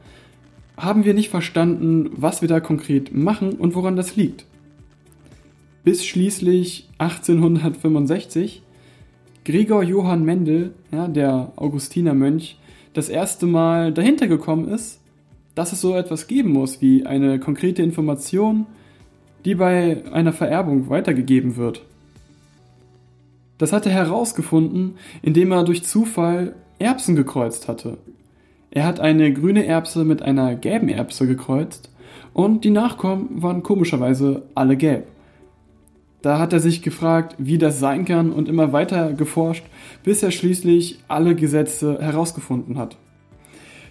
haben 0.82 1.04
wir 1.04 1.14
nicht 1.14 1.30
verstanden, 1.30 2.10
was 2.16 2.42
wir 2.42 2.48
da 2.48 2.58
konkret 2.58 3.14
machen 3.14 3.52
und 3.52 3.74
woran 3.74 3.96
das 3.96 4.16
liegt. 4.16 4.46
Bis 5.84 6.04
schließlich 6.04 6.88
1865 6.98 8.62
Gregor 9.44 9.82
Johann 9.82 10.24
Mendel, 10.24 10.72
ja, 10.92 11.08
der 11.08 11.52
Augustinermönch, 11.56 12.58
das 12.94 13.08
erste 13.08 13.46
Mal 13.46 13.92
dahinter 13.92 14.26
gekommen 14.26 14.68
ist, 14.68 15.00
dass 15.54 15.72
es 15.72 15.80
so 15.80 15.94
etwas 15.94 16.26
geben 16.26 16.50
muss 16.50 16.80
wie 16.80 17.06
eine 17.06 17.38
konkrete 17.38 17.82
Information, 17.82 18.66
die 19.44 19.54
bei 19.54 20.04
einer 20.12 20.32
Vererbung 20.32 20.88
weitergegeben 20.88 21.56
wird. 21.56 21.82
Das 23.58 23.72
hat 23.72 23.86
er 23.86 23.92
herausgefunden, 23.92 24.94
indem 25.22 25.52
er 25.52 25.64
durch 25.64 25.84
Zufall 25.84 26.54
Erbsen 26.78 27.14
gekreuzt 27.14 27.68
hatte. 27.68 27.98
Er 28.74 28.86
hat 28.86 29.00
eine 29.00 29.30
grüne 29.34 29.66
Erbse 29.66 30.02
mit 30.02 30.22
einer 30.22 30.54
gelben 30.54 30.88
Erbse 30.88 31.26
gekreuzt 31.26 31.90
und 32.32 32.64
die 32.64 32.70
Nachkommen 32.70 33.42
waren 33.42 33.62
komischerweise 33.62 34.44
alle 34.54 34.78
gelb. 34.78 35.06
Da 36.22 36.38
hat 36.38 36.54
er 36.54 36.60
sich 36.60 36.80
gefragt, 36.80 37.36
wie 37.36 37.58
das 37.58 37.80
sein 37.80 38.06
kann 38.06 38.32
und 38.32 38.48
immer 38.48 38.72
weiter 38.72 39.12
geforscht, 39.12 39.64
bis 40.04 40.22
er 40.22 40.30
schließlich 40.30 41.00
alle 41.06 41.34
Gesetze 41.34 41.98
herausgefunden 42.00 42.78
hat. 42.78 42.96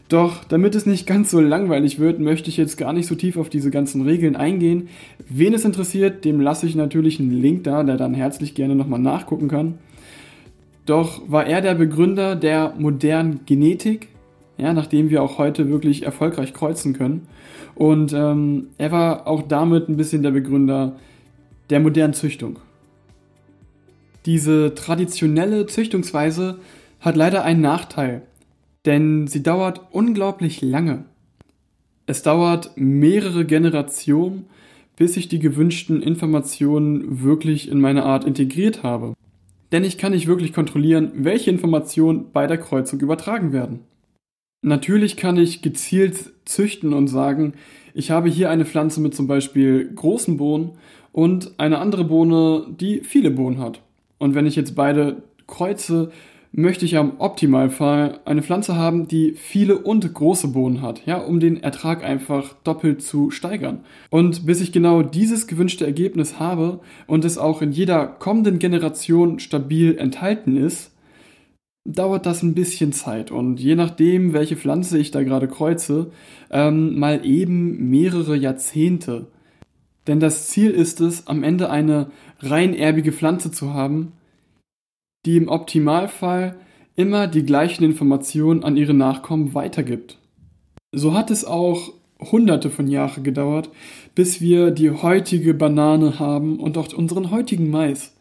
Doch 0.09 0.43
damit 0.45 0.73
es 0.73 0.88
nicht 0.88 1.05
ganz 1.05 1.29
so 1.29 1.39
langweilig 1.39 2.00
wird, 2.00 2.19
möchte 2.19 2.50
ich 2.50 2.57
jetzt 2.57 2.77
gar 2.77 2.91
nicht 2.91 3.05
so 3.05 3.13
tief 3.13 3.38
auf 3.38 3.50
diese 3.50 3.69
ganzen 3.69 4.01
Regeln 4.01 4.35
eingehen. 4.35 4.89
Wen 5.29 5.53
es 5.53 5.63
interessiert, 5.63 6.25
dem 6.25 6.41
lasse 6.41 6.65
ich 6.65 6.75
natürlich 6.75 7.19
einen 7.19 7.39
Link 7.39 7.65
da, 7.65 7.83
der 7.83 7.97
dann 7.97 8.15
herzlich 8.15 8.55
gerne 8.55 8.75
nochmal 8.75 9.00
nachgucken 9.00 9.47
kann. 9.47 9.77
Doch 10.88 11.21
war 11.29 11.45
er 11.45 11.61
der 11.61 11.75
Begründer 11.75 12.35
der 12.35 12.73
modernen 12.79 13.41
Genetik, 13.45 14.07
ja, 14.58 14.74
nachdem 14.74 15.10
wir 15.10 15.24
auch 15.24 15.38
heute 15.38 15.70
wirklich 15.70 16.03
erfolgreich 16.03 16.53
kreuzen 16.53 16.93
können. 16.93 17.27
Und 17.75 18.13
ähm, 18.13 18.67
er 18.77 18.91
war 18.91 19.27
auch 19.27 19.41
damit 19.41 19.89
ein 19.89 19.98
bisschen 19.98 20.24
der 20.24 20.31
Begründer 20.31 20.98
der 21.70 21.79
modernen 21.79 22.13
Züchtung. 22.13 22.60
Diese 24.25 24.75
traditionelle 24.75 25.65
Züchtungsweise 25.65 26.60
hat 27.00 27.15
leider 27.15 27.43
einen 27.43 27.62
Nachteil, 27.62 28.22
denn 28.86 29.27
sie 29.27 29.41
dauert 29.41 29.81
unglaublich 29.91 30.62
lange. 30.62 31.05
Es 32.05 32.22
dauert 32.22 32.72
mehrere 32.75 33.46
Generationen, 33.46 34.46
bis 34.96 35.17
ich 35.17 35.27
die 35.27 35.39
gewünschten 35.39 36.03
Informationen 36.03 37.24
wirklich 37.24 37.72
in 37.72 37.79
meine 37.79 38.03
Art 38.03 38.25
integriert 38.25 38.84
habe. 38.84 39.13
Denn 39.72 39.84
ich 39.84 39.98
kann 39.98 40.12
nicht 40.12 40.27
wirklich 40.27 40.53
kontrollieren, 40.53 41.12
welche 41.15 41.50
Informationen 41.50 42.31
bei 42.31 42.46
der 42.46 42.58
Kreuzung 42.58 43.00
übertragen 43.00 43.53
werden. 43.53 43.79
Natürlich 44.62 45.18
kann 45.18 45.38
ich 45.38 45.62
gezielt 45.62 46.34
züchten 46.46 46.94
und 46.94 47.08
sagen, 47.08 47.53
ich 47.94 48.12
habe 48.12 48.30
hier 48.30 48.50
eine 48.50 48.65
Pflanze 48.65 49.01
mit 49.01 49.15
zum 49.15 49.27
Beispiel 49.27 49.91
großen 49.94 50.38
Bohnen 50.38 50.72
und 51.12 51.53
eine 51.58 51.80
andere 51.80 52.03
Bohne, 52.03 52.68
die 52.70 53.01
viele 53.01 53.32
Bohnen 53.32 53.60
hat. 53.60 53.82
Und 54.20 54.36
wenn 54.36 54.46
ich 54.46 54.56
jetzt 54.56 54.75
beide 54.75 55.24
kreuze, 55.48 56.12
möchte 56.51 56.86
ich 56.86 56.98
am 56.98 57.13
Optimalfall 57.20 58.20
eine 58.25 58.44
Pflanze 58.44 58.75
haben, 58.75 59.08
die 59.08 59.34
viele 59.34 59.77
und 59.77 60.13
große 60.13 60.50
Bohnen 60.50 60.82
hat, 60.82 61.06
ja, 61.06 61.18
um 61.18 61.39
den 61.39 61.63
Ertrag 61.63 62.03
einfach 62.03 62.53
doppelt 62.63 63.01
zu 63.01 63.32
steigern. 63.32 63.80
Und 64.10 64.46
bis 64.46 64.62
ich 64.62 64.72
genau 64.72 65.01
dieses 65.01 65.48
gewünschte 65.48 65.86
Ergebnis 65.86 66.39
habe 66.39 66.82
und 67.08 67.25
es 67.25 67.38
auch 67.38 67.62
in 67.62 67.72
jeder 67.72 68.06
kommenden 68.06 68.60
Generation 68.60 69.39
stabil 69.39 69.98
enthalten 69.98 70.58
ist, 70.58 70.91
dauert 71.85 72.25
das 72.25 72.43
ein 72.43 72.53
bisschen 72.53 72.93
Zeit 72.93 73.31
und 73.31 73.59
je 73.59 73.75
nachdem, 73.75 74.33
welche 74.33 74.55
Pflanze 74.55 74.97
ich 74.97 75.11
da 75.11 75.23
gerade 75.23 75.47
kreuze, 75.47 76.11
ähm, 76.51 77.00
mal 77.00 77.25
eben 77.25 77.89
mehrere 77.89 78.35
Jahrzehnte. 78.35 79.27
Denn 80.07 80.19
das 80.19 80.47
Ziel 80.47 80.71
ist 80.71 81.01
es, 81.01 81.27
am 81.27 81.43
Ende 81.43 81.69
eine 81.69 82.11
rein 82.39 82.73
erbige 82.73 83.11
Pflanze 83.11 83.51
zu 83.51 83.73
haben, 83.73 84.13
die 85.25 85.38
im 85.38 85.47
Optimalfall 85.47 86.55
immer 86.95 87.27
die 87.27 87.43
gleichen 87.43 87.83
Informationen 87.83 88.63
an 88.63 88.77
ihre 88.77 88.93
Nachkommen 88.93 89.53
weitergibt. 89.53 90.17
So 90.91 91.13
hat 91.13 91.31
es 91.31 91.45
auch 91.45 91.93
hunderte 92.19 92.69
von 92.69 92.88
Jahren 92.88 93.23
gedauert, 93.23 93.69
bis 94.13 94.41
wir 94.41 94.71
die 94.71 94.91
heutige 94.91 95.53
Banane 95.53 96.19
haben 96.19 96.59
und 96.59 96.77
auch 96.77 96.93
unseren 96.93 97.31
heutigen 97.31 97.69
Mais. 97.69 98.15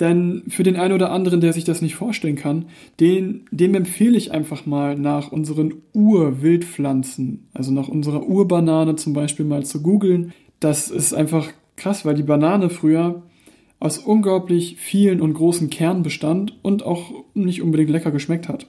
Denn 0.00 0.44
für 0.48 0.62
den 0.62 0.76
einen 0.76 0.94
oder 0.94 1.10
anderen, 1.10 1.40
der 1.40 1.52
sich 1.52 1.64
das 1.64 1.82
nicht 1.82 1.96
vorstellen 1.96 2.36
kann, 2.36 2.66
den, 3.00 3.46
dem 3.50 3.74
empfehle 3.74 4.16
ich 4.16 4.30
einfach 4.30 4.64
mal 4.64 4.96
nach 4.96 5.32
unseren 5.32 5.74
Urwildpflanzen, 5.92 7.48
also 7.52 7.72
nach 7.72 7.88
unserer 7.88 8.28
Urbanane 8.28 8.94
zum 8.96 9.12
Beispiel 9.12 9.44
mal 9.44 9.64
zu 9.64 9.82
googeln. 9.82 10.32
Das 10.60 10.90
ist 10.90 11.14
einfach 11.14 11.48
krass, 11.76 12.04
weil 12.04 12.14
die 12.14 12.22
Banane 12.22 12.70
früher 12.70 13.22
aus 13.80 13.98
unglaublich 13.98 14.76
vielen 14.78 15.20
und 15.20 15.34
großen 15.34 15.70
Kernen 15.70 16.02
bestand 16.02 16.58
und 16.62 16.84
auch 16.84 17.12
nicht 17.34 17.62
unbedingt 17.62 17.90
lecker 17.90 18.10
geschmeckt 18.10 18.48
hat. 18.48 18.66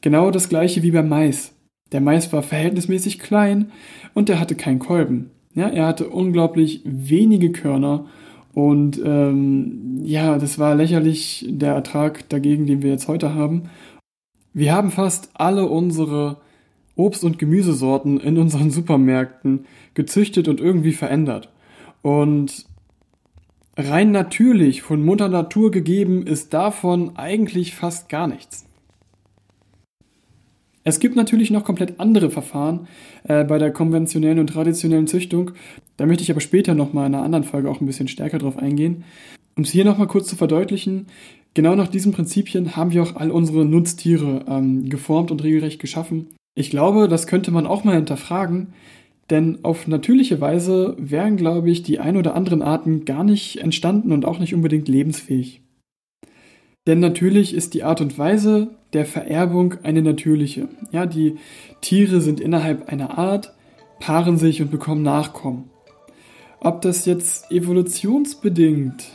Genau 0.00 0.30
das 0.30 0.48
gleiche 0.48 0.82
wie 0.82 0.90
beim 0.90 1.08
Mais. 1.08 1.54
Der 1.92 2.00
Mais 2.00 2.32
war 2.32 2.42
verhältnismäßig 2.42 3.18
klein 3.18 3.72
und 4.14 4.30
er 4.30 4.40
hatte 4.40 4.54
keinen 4.54 4.78
Kolben. 4.78 5.30
Ja, 5.54 5.68
er 5.68 5.86
hatte 5.86 6.08
unglaublich 6.08 6.82
wenige 6.84 7.50
Körner 7.50 8.06
und 8.54 9.00
ähm, 9.04 10.00
ja, 10.02 10.38
das 10.38 10.58
war 10.58 10.74
lächerlich 10.74 11.46
der 11.48 11.74
Ertrag 11.74 12.28
dagegen, 12.28 12.66
den 12.66 12.82
wir 12.82 12.90
jetzt 12.90 13.08
heute 13.08 13.34
haben. 13.34 13.70
Wir 14.52 14.74
haben 14.74 14.90
fast 14.90 15.30
alle 15.34 15.66
unsere 15.66 16.38
Obst- 16.96 17.24
und 17.24 17.38
Gemüsesorten 17.38 18.18
in 18.18 18.38
unseren 18.38 18.70
Supermärkten 18.70 19.66
gezüchtet 19.94 20.48
und 20.48 20.60
irgendwie 20.60 20.92
verändert. 20.92 21.50
Und 22.02 22.66
rein 23.76 24.10
natürlich 24.10 24.82
von 24.82 25.04
Mutter 25.04 25.28
Natur 25.28 25.70
gegeben 25.70 26.26
ist 26.26 26.52
davon 26.52 27.16
eigentlich 27.16 27.74
fast 27.74 28.08
gar 28.08 28.26
nichts. 28.26 28.66
Es 30.82 30.98
gibt 30.98 31.14
natürlich 31.14 31.50
noch 31.50 31.64
komplett 31.64 32.00
andere 32.00 32.30
Verfahren 32.30 32.88
äh, 33.24 33.44
bei 33.44 33.58
der 33.58 33.70
konventionellen 33.70 34.38
und 34.38 34.48
traditionellen 34.48 35.06
Züchtung. 35.06 35.52
Da 36.00 36.06
möchte 36.06 36.22
ich 36.22 36.30
aber 36.30 36.40
später 36.40 36.74
nochmal 36.74 37.08
in 37.08 37.14
einer 37.14 37.24
anderen 37.24 37.44
Folge 37.44 37.70
auch 37.70 37.82
ein 37.82 37.86
bisschen 37.86 38.08
stärker 38.08 38.38
drauf 38.38 38.56
eingehen. 38.56 39.04
Um 39.54 39.64
es 39.64 39.70
hier 39.70 39.84
nochmal 39.84 40.06
kurz 40.06 40.28
zu 40.28 40.34
verdeutlichen, 40.34 41.08
genau 41.52 41.74
nach 41.74 41.88
diesen 41.88 42.12
Prinzipien 42.12 42.74
haben 42.74 42.92
wir 42.92 43.02
auch 43.02 43.16
all 43.16 43.30
unsere 43.30 43.66
Nutztiere 43.66 44.46
ähm, 44.48 44.88
geformt 44.88 45.30
und 45.30 45.44
regelrecht 45.44 45.78
geschaffen. 45.78 46.28
Ich 46.54 46.70
glaube, 46.70 47.06
das 47.06 47.26
könnte 47.26 47.50
man 47.50 47.66
auch 47.66 47.84
mal 47.84 47.96
hinterfragen, 47.96 48.68
denn 49.28 49.58
auf 49.62 49.88
natürliche 49.88 50.40
Weise 50.40 50.96
wären, 50.98 51.36
glaube 51.36 51.70
ich, 51.70 51.82
die 51.82 51.98
ein 51.98 52.16
oder 52.16 52.34
anderen 52.34 52.62
Arten 52.62 53.04
gar 53.04 53.22
nicht 53.22 53.58
entstanden 53.58 54.10
und 54.10 54.24
auch 54.24 54.38
nicht 54.38 54.54
unbedingt 54.54 54.88
lebensfähig. 54.88 55.60
Denn 56.86 57.00
natürlich 57.00 57.52
ist 57.52 57.74
die 57.74 57.82
Art 57.82 58.00
und 58.00 58.16
Weise 58.16 58.68
der 58.94 59.04
Vererbung 59.04 59.74
eine 59.82 60.00
natürliche. 60.00 60.66
Ja, 60.92 61.04
die 61.04 61.36
Tiere 61.82 62.22
sind 62.22 62.40
innerhalb 62.40 62.88
einer 62.88 63.18
Art, 63.18 63.52
paaren 64.00 64.38
sich 64.38 64.62
und 64.62 64.70
bekommen 64.70 65.02
Nachkommen. 65.02 65.69
Ob 66.62 66.82
das 66.82 67.06
jetzt 67.06 67.50
evolutionsbedingt 67.50 69.08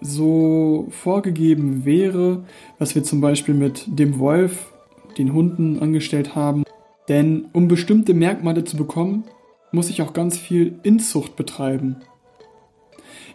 so 0.00 0.86
vorgegeben 0.90 1.84
wäre, 1.84 2.44
was 2.78 2.94
wir 2.94 3.02
zum 3.02 3.20
Beispiel 3.20 3.54
mit 3.54 3.84
dem 3.86 4.18
Wolf, 4.18 4.72
den 5.18 5.34
Hunden 5.34 5.78
angestellt 5.80 6.34
haben, 6.34 6.64
denn 7.08 7.46
um 7.52 7.68
bestimmte 7.68 8.14
Merkmale 8.14 8.64
zu 8.64 8.76
bekommen, 8.76 9.24
muss 9.72 9.90
ich 9.90 10.00
auch 10.00 10.14
ganz 10.14 10.38
viel 10.38 10.78
Inzucht 10.82 11.36
betreiben. 11.36 11.96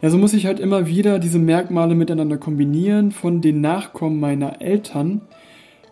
Ja, 0.02 0.10
so 0.10 0.18
muss 0.18 0.34
ich 0.34 0.48
halt 0.48 0.60
immer 0.60 0.88
wieder 0.88 1.20
diese 1.20 1.40
Merkmale 1.40 1.94
miteinander 1.94 2.38
kombinieren 2.38 3.12
von 3.12 3.42
den 3.42 3.62
Nachkommen 3.62 4.20
meiner 4.20 4.60
Eltern. 4.62 5.22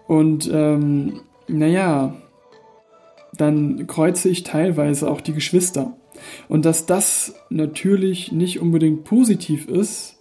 Und 0.08 0.50
ähm, 0.52 1.22
naja, 1.48 2.16
dann 3.38 3.86
kreuze 3.86 4.28
ich 4.30 4.44
teilweise 4.44 5.10
auch 5.10 5.22
die 5.22 5.34
Geschwister. 5.34 5.96
Und 6.48 6.66
dass 6.66 6.86
das 6.86 7.36
natürlich 7.50 8.32
nicht 8.32 8.60
unbedingt 8.60 9.04
positiv 9.04 9.68
ist, 9.68 10.18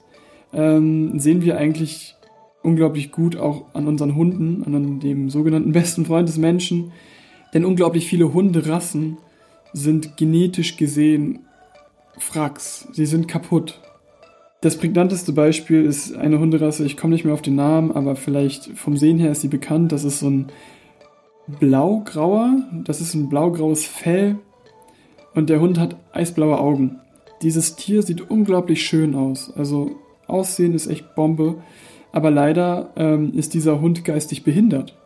ähm, 0.53 1.19
sehen 1.19 1.43
wir 1.43 1.59
eigentlich 1.59 2.15
unglaublich 2.63 3.13
gut 3.13 3.37
auch 3.37 3.75
an 3.75 3.87
unseren 3.87 4.15
Hunden, 4.15 4.63
an 4.65 5.01
dem 5.01 5.31
sogenannten 5.31 5.73
besten 5.73 6.07
Freund 6.07 6.29
des 6.29 6.39
Menschen. 6.39 6.93
Denn 7.55 7.65
unglaublich 7.65 8.07
viele 8.07 8.33
Hunderassen 8.33 9.19
sind 9.73 10.17
genetisch 10.17 10.77
gesehen 10.77 11.41
Fracks. 12.19 12.89
Sie 12.93 13.07
sind 13.07 13.29
kaputt. 13.29 13.81
Das 14.61 14.77
prägnanteste 14.77 15.33
Beispiel 15.33 15.85
ist 15.85 16.17
eine 16.17 16.41
Hunderasse, 16.41 16.85
ich 16.85 16.97
komme 16.97 17.13
nicht 17.13 17.25
mehr 17.25 17.35
auf 17.35 17.43
den 17.43 17.55
Namen, 17.55 17.93
aber 17.93 18.17
vielleicht 18.17 18.77
vom 18.77 18.97
Sehen 18.97 19.19
her 19.19 19.31
ist 19.31 19.43
sie 19.43 19.49
bekannt. 19.49 19.93
Das 19.93 20.03
ist 20.03 20.19
so 20.19 20.29
ein 20.29 20.49
blaugrauer, 21.47 22.57
das 22.85 23.01
ist 23.01 23.15
ein 23.15 23.29
blaugraues 23.29 23.87
Fell 23.87 24.39
und 25.35 25.51
der 25.51 25.61
Hund 25.61 25.79
hat 25.79 25.97
eisblaue 26.13 26.59
Augen. 26.59 27.01
Dieses 27.43 27.77
Tier 27.77 28.03
sieht 28.03 28.31
unglaublich 28.31 28.85
schön 28.85 29.15
aus. 29.15 29.53
Also 29.57 29.93
Aussehen 30.27 30.75
ist 30.75 30.87
echt 30.87 31.15
Bombe. 31.15 31.57
Aber 32.13 32.31
leider 32.31 32.91
ähm, 32.97 33.33
ist 33.35 33.55
dieser 33.55 33.81
Hund 33.81 34.05
geistig 34.05 34.43
behindert. 34.43 34.98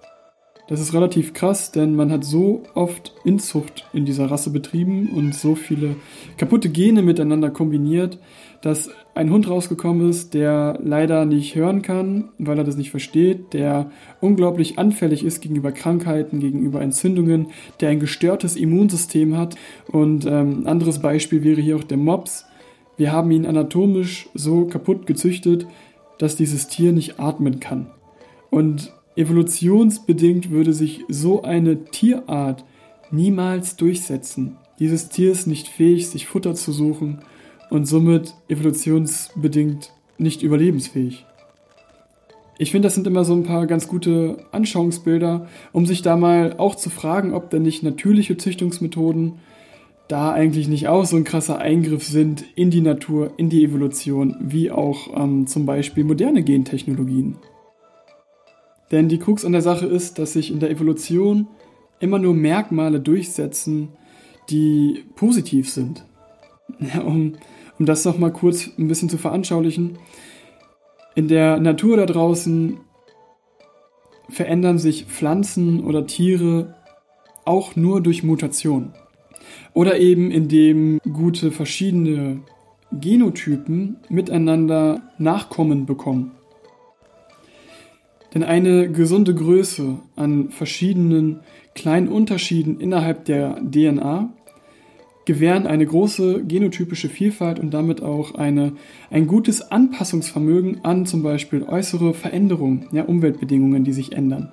Das 0.68 0.80
ist 0.80 0.94
relativ 0.94 1.34
krass, 1.34 1.72
denn 1.72 1.96
man 1.96 2.12
hat 2.12 2.24
so 2.24 2.62
oft 2.74 3.14
Inzucht 3.24 3.84
in 3.92 4.04
dieser 4.04 4.30
Rasse 4.30 4.50
betrieben 4.50 5.08
und 5.08 5.34
so 5.34 5.54
viele 5.54 5.96
kaputte 6.36 6.68
Gene 6.68 7.02
miteinander 7.02 7.50
kombiniert, 7.50 8.18
dass 8.62 8.90
ein 9.14 9.30
Hund 9.30 9.50
rausgekommen 9.50 10.08
ist, 10.08 10.34
der 10.34 10.78
leider 10.82 11.24
nicht 11.24 11.56
hören 11.56 11.82
kann, 11.82 12.30
weil 12.38 12.58
er 12.58 12.64
das 12.64 12.76
nicht 12.76 12.92
versteht, 12.92 13.52
der 13.52 13.90
unglaublich 14.20 14.78
anfällig 14.78 15.24
ist 15.24 15.40
gegenüber 15.40 15.72
Krankheiten, 15.72 16.38
gegenüber 16.38 16.80
Entzündungen, 16.80 17.48
der 17.80 17.90
ein 17.90 18.00
gestörtes 18.00 18.54
Immunsystem 18.54 19.36
hat. 19.36 19.56
Und 19.88 20.26
ähm, 20.26 20.66
anderes 20.66 21.00
Beispiel 21.00 21.42
wäre 21.42 21.60
hier 21.60 21.76
auch 21.76 21.84
der 21.84 21.98
Mops. 21.98 22.46
Wir 22.96 23.10
haben 23.10 23.32
ihn 23.32 23.46
anatomisch 23.46 24.28
so 24.32 24.66
kaputt 24.66 25.06
gezüchtet, 25.06 25.66
dass 26.18 26.36
dieses 26.36 26.68
Tier 26.68 26.92
nicht 26.92 27.18
atmen 27.18 27.58
kann. 27.58 27.88
Und 28.48 28.92
Evolutionsbedingt 29.16 30.50
würde 30.50 30.72
sich 30.72 31.04
so 31.08 31.42
eine 31.42 31.84
Tierart 31.84 32.64
niemals 33.10 33.76
durchsetzen. 33.76 34.56
Dieses 34.78 35.10
Tier 35.10 35.32
ist 35.32 35.46
nicht 35.46 35.68
fähig, 35.68 36.08
sich 36.08 36.26
Futter 36.26 36.54
zu 36.54 36.72
suchen 36.72 37.18
und 37.70 37.86
somit 37.86 38.34
evolutionsbedingt 38.48 39.92
nicht 40.18 40.42
überlebensfähig. 40.42 41.26
Ich 42.58 42.70
finde, 42.70 42.86
das 42.86 42.94
sind 42.94 43.06
immer 43.06 43.24
so 43.24 43.34
ein 43.34 43.44
paar 43.44 43.66
ganz 43.66 43.88
gute 43.88 44.44
Anschauungsbilder, 44.52 45.48
um 45.72 45.84
sich 45.84 46.02
da 46.02 46.16
mal 46.16 46.54
auch 46.58 46.76
zu 46.76 46.90
fragen, 46.90 47.34
ob 47.34 47.50
denn 47.50 47.62
nicht 47.62 47.82
natürliche 47.82 48.36
Züchtungsmethoden 48.36 49.34
da 50.08 50.32
eigentlich 50.32 50.68
nicht 50.68 50.88
auch 50.88 51.04
so 51.04 51.16
ein 51.16 51.24
krasser 51.24 51.58
Eingriff 51.58 52.04
sind 52.04 52.44
in 52.54 52.70
die 52.70 52.82
Natur, 52.82 53.32
in 53.36 53.48
die 53.48 53.64
Evolution, 53.64 54.36
wie 54.40 54.70
auch 54.70 55.08
ähm, 55.16 55.46
zum 55.46 55.64
Beispiel 55.64 56.04
moderne 56.04 56.42
Gentechnologien. 56.42 57.36
Denn 58.92 59.08
die 59.08 59.18
Krux 59.18 59.44
an 59.44 59.52
der 59.52 59.62
Sache 59.62 59.86
ist, 59.86 60.18
dass 60.18 60.34
sich 60.34 60.52
in 60.52 60.60
der 60.60 60.70
Evolution 60.70 61.48
immer 61.98 62.18
nur 62.18 62.34
Merkmale 62.34 63.00
durchsetzen, 63.00 63.88
die 64.50 65.04
positiv 65.16 65.70
sind. 65.70 66.04
Ja, 66.78 67.00
um, 67.04 67.34
um 67.78 67.86
das 67.86 68.04
nochmal 68.04 68.32
kurz 68.32 68.70
ein 68.78 68.88
bisschen 68.88 69.08
zu 69.08 69.18
veranschaulichen. 69.18 69.98
In 71.14 71.28
der 71.28 71.58
Natur 71.58 71.96
da 71.96 72.06
draußen 72.06 72.78
verändern 74.28 74.78
sich 74.78 75.06
Pflanzen 75.06 75.84
oder 75.84 76.06
Tiere 76.06 76.74
auch 77.44 77.76
nur 77.76 78.00
durch 78.00 78.22
Mutation. 78.22 78.92
Oder 79.74 79.98
eben 79.98 80.30
indem 80.30 81.00
gute 81.12 81.50
verschiedene 81.50 82.40
Genotypen 82.92 83.98
miteinander 84.08 85.02
Nachkommen 85.18 85.86
bekommen. 85.86 86.32
Denn 88.34 88.42
eine 88.42 88.90
gesunde 88.90 89.34
Größe 89.34 89.98
an 90.16 90.50
verschiedenen 90.50 91.40
kleinen 91.74 92.08
Unterschieden 92.08 92.80
innerhalb 92.80 93.24
der 93.24 93.60
DNA 93.70 94.32
gewähren 95.24 95.66
eine 95.66 95.86
große 95.86 96.44
genotypische 96.44 97.08
Vielfalt 97.08 97.60
und 97.60 97.72
damit 97.72 98.02
auch 98.02 98.34
eine, 98.34 98.72
ein 99.10 99.26
gutes 99.26 99.70
Anpassungsvermögen 99.70 100.84
an 100.84 101.06
zum 101.06 101.22
Beispiel 101.22 101.62
äußere 101.62 102.14
Veränderungen, 102.14 102.88
ja, 102.92 103.04
Umweltbedingungen, 103.04 103.84
die 103.84 103.92
sich 103.92 104.12
ändern. 104.12 104.50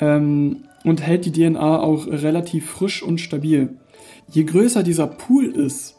Ähm, 0.00 0.64
und 0.84 1.02
hält 1.02 1.26
die 1.26 1.32
DNA 1.32 1.80
auch 1.80 2.06
relativ 2.06 2.70
frisch 2.70 3.02
und 3.02 3.20
stabil. 3.20 3.76
Je 4.30 4.44
größer 4.44 4.82
dieser 4.82 5.08
Pool 5.08 5.46
ist, 5.46 5.98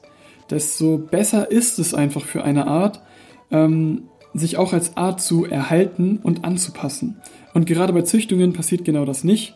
desto 0.49 0.97
besser 0.97 1.51
ist 1.51 1.79
es 1.79 1.93
einfach 1.93 2.23
für 2.23 2.43
eine 2.43 2.65
Art, 2.65 3.01
ähm, 3.51 4.03
sich 4.33 4.57
auch 4.57 4.73
als 4.73 4.97
Art 4.97 5.21
zu 5.21 5.45
erhalten 5.45 6.19
und 6.21 6.45
anzupassen. 6.45 7.17
Und 7.53 7.65
gerade 7.65 7.93
bei 7.93 8.03
Züchtungen 8.03 8.53
passiert 8.53 8.85
genau 8.85 9.05
das 9.05 9.23
nicht. 9.23 9.55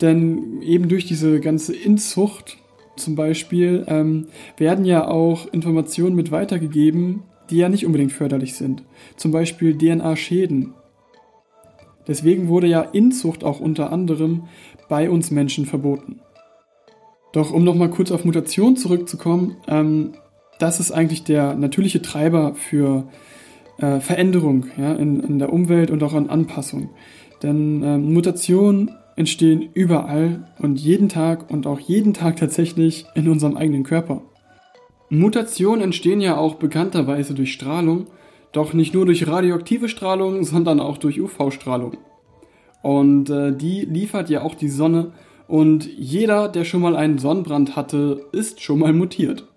Denn 0.00 0.62
eben 0.62 0.88
durch 0.88 1.06
diese 1.06 1.40
ganze 1.40 1.74
Inzucht 1.74 2.56
zum 2.96 3.14
Beispiel 3.14 3.84
ähm, 3.88 4.26
werden 4.56 4.84
ja 4.84 5.06
auch 5.06 5.52
Informationen 5.52 6.16
mit 6.16 6.30
weitergegeben, 6.30 7.24
die 7.50 7.56
ja 7.56 7.68
nicht 7.68 7.86
unbedingt 7.86 8.12
förderlich 8.12 8.54
sind. 8.54 8.82
Zum 9.16 9.32
Beispiel 9.32 9.76
DNA-Schäden. 9.76 10.74
Deswegen 12.06 12.48
wurde 12.48 12.66
ja 12.66 12.80
Inzucht 12.80 13.44
auch 13.44 13.60
unter 13.60 13.92
anderem 13.92 14.44
bei 14.88 15.10
uns 15.10 15.30
Menschen 15.30 15.66
verboten. 15.66 16.20
Doch 17.32 17.52
um 17.52 17.62
nochmal 17.62 17.90
kurz 17.90 18.10
auf 18.10 18.24
Mutation 18.24 18.76
zurückzukommen, 18.76 19.56
ähm, 19.68 20.14
das 20.58 20.80
ist 20.80 20.92
eigentlich 20.92 21.24
der 21.24 21.54
natürliche 21.54 22.02
Treiber 22.02 22.54
für 22.54 23.08
äh, 23.80 24.00
Veränderung 24.00 24.66
ja, 24.76 24.92
in, 24.94 25.20
in, 25.20 25.38
der 25.38 25.52
Umwelt 25.52 25.90
und 25.90 26.02
auch 26.02 26.14
an 26.14 26.28
Anpassung. 26.28 26.90
Denn 27.42 27.82
äh, 27.82 27.98
Mutationen 27.98 28.92
entstehen 29.16 29.68
überall 29.74 30.48
und 30.58 30.78
jeden 30.78 31.08
Tag 31.08 31.50
und 31.50 31.66
auch 31.66 31.80
jeden 31.80 32.14
Tag 32.14 32.36
tatsächlich 32.36 33.06
in 33.14 33.28
unserem 33.28 33.56
eigenen 33.56 33.82
Körper. 33.82 34.22
Mutationen 35.08 35.82
entstehen 35.82 36.20
ja 36.20 36.36
auch 36.36 36.54
bekannterweise 36.54 37.34
durch 37.34 37.52
Strahlung, 37.52 38.06
doch 38.52 38.72
nicht 38.72 38.94
nur 38.94 39.06
durch 39.06 39.26
radioaktive 39.26 39.88
Strahlung, 39.88 40.44
sondern 40.44 40.80
auch 40.80 40.98
durch 40.98 41.20
UV-Strahlung. 41.20 41.96
Und 42.82 43.28
äh, 43.28 43.54
die 43.54 43.82
liefert 43.82 44.30
ja 44.30 44.42
auch 44.42 44.54
die 44.54 44.68
Sonne 44.68 45.12
und 45.50 45.84
jeder, 45.98 46.48
der 46.48 46.64
schon 46.64 46.80
mal 46.80 46.94
einen 46.94 47.18
Sonnenbrand 47.18 47.74
hatte, 47.74 48.26
ist 48.30 48.60
schon 48.62 48.78
mal 48.78 48.92
mutiert. 48.92 49.49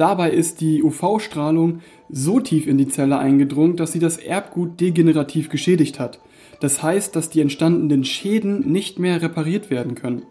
Dabei 0.00 0.30
ist 0.30 0.62
die 0.62 0.82
UV-Strahlung 0.82 1.80
so 2.08 2.40
tief 2.40 2.66
in 2.66 2.78
die 2.78 2.88
Zelle 2.88 3.18
eingedrungen, 3.18 3.76
dass 3.76 3.92
sie 3.92 3.98
das 3.98 4.16
Erbgut 4.16 4.80
degenerativ 4.80 5.50
geschädigt 5.50 6.00
hat. 6.00 6.20
Das 6.60 6.82
heißt, 6.82 7.14
dass 7.14 7.28
die 7.28 7.42
entstandenen 7.42 8.04
Schäden 8.04 8.72
nicht 8.72 8.98
mehr 8.98 9.20
repariert 9.20 9.68
werden 9.68 9.96
können. 9.96 10.22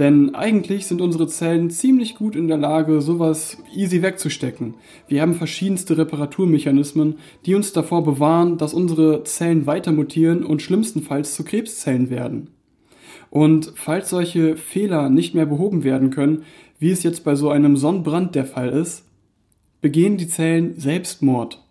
Denn 0.00 0.34
eigentlich 0.34 0.86
sind 0.86 1.00
unsere 1.00 1.28
Zellen 1.28 1.70
ziemlich 1.70 2.16
gut 2.16 2.34
in 2.34 2.48
der 2.48 2.56
Lage, 2.56 3.00
sowas 3.00 3.58
easy 3.72 4.02
wegzustecken. 4.02 4.74
Wir 5.06 5.22
haben 5.22 5.34
verschiedenste 5.34 5.96
Reparaturmechanismen, 5.96 7.18
die 7.46 7.54
uns 7.54 7.72
davor 7.72 8.02
bewahren, 8.02 8.58
dass 8.58 8.74
unsere 8.74 9.22
Zellen 9.22 9.64
weiter 9.68 9.92
mutieren 9.92 10.42
und 10.42 10.60
schlimmstenfalls 10.60 11.36
zu 11.36 11.44
Krebszellen 11.44 12.10
werden. 12.10 12.50
Und 13.34 13.72
falls 13.74 14.10
solche 14.10 14.56
Fehler 14.56 15.08
nicht 15.08 15.34
mehr 15.34 15.46
behoben 15.46 15.82
werden 15.82 16.10
können, 16.10 16.44
wie 16.78 16.90
es 16.90 17.02
jetzt 17.02 17.24
bei 17.24 17.34
so 17.34 17.50
einem 17.50 17.76
Sonnenbrand 17.76 18.34
der 18.34 18.44
Fall 18.44 18.68
ist, 18.70 19.04
begehen 19.80 20.16
die 20.16 20.28
Zellen 20.28 20.78
Selbstmord. 20.78 21.62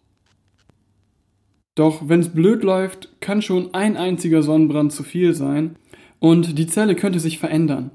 Doch 1.75 2.07
wenn 2.07 2.19
es 2.19 2.29
blöd 2.29 2.63
läuft, 2.63 3.09
kann 3.19 3.41
schon 3.41 3.73
ein 3.73 3.97
einziger 3.97 4.43
Sonnenbrand 4.43 4.91
zu 4.93 5.03
viel 5.03 5.33
sein 5.33 5.75
und 6.19 6.57
die 6.57 6.67
Zelle 6.67 6.95
könnte 6.95 7.19
sich 7.19 7.39
verändern. 7.39 7.91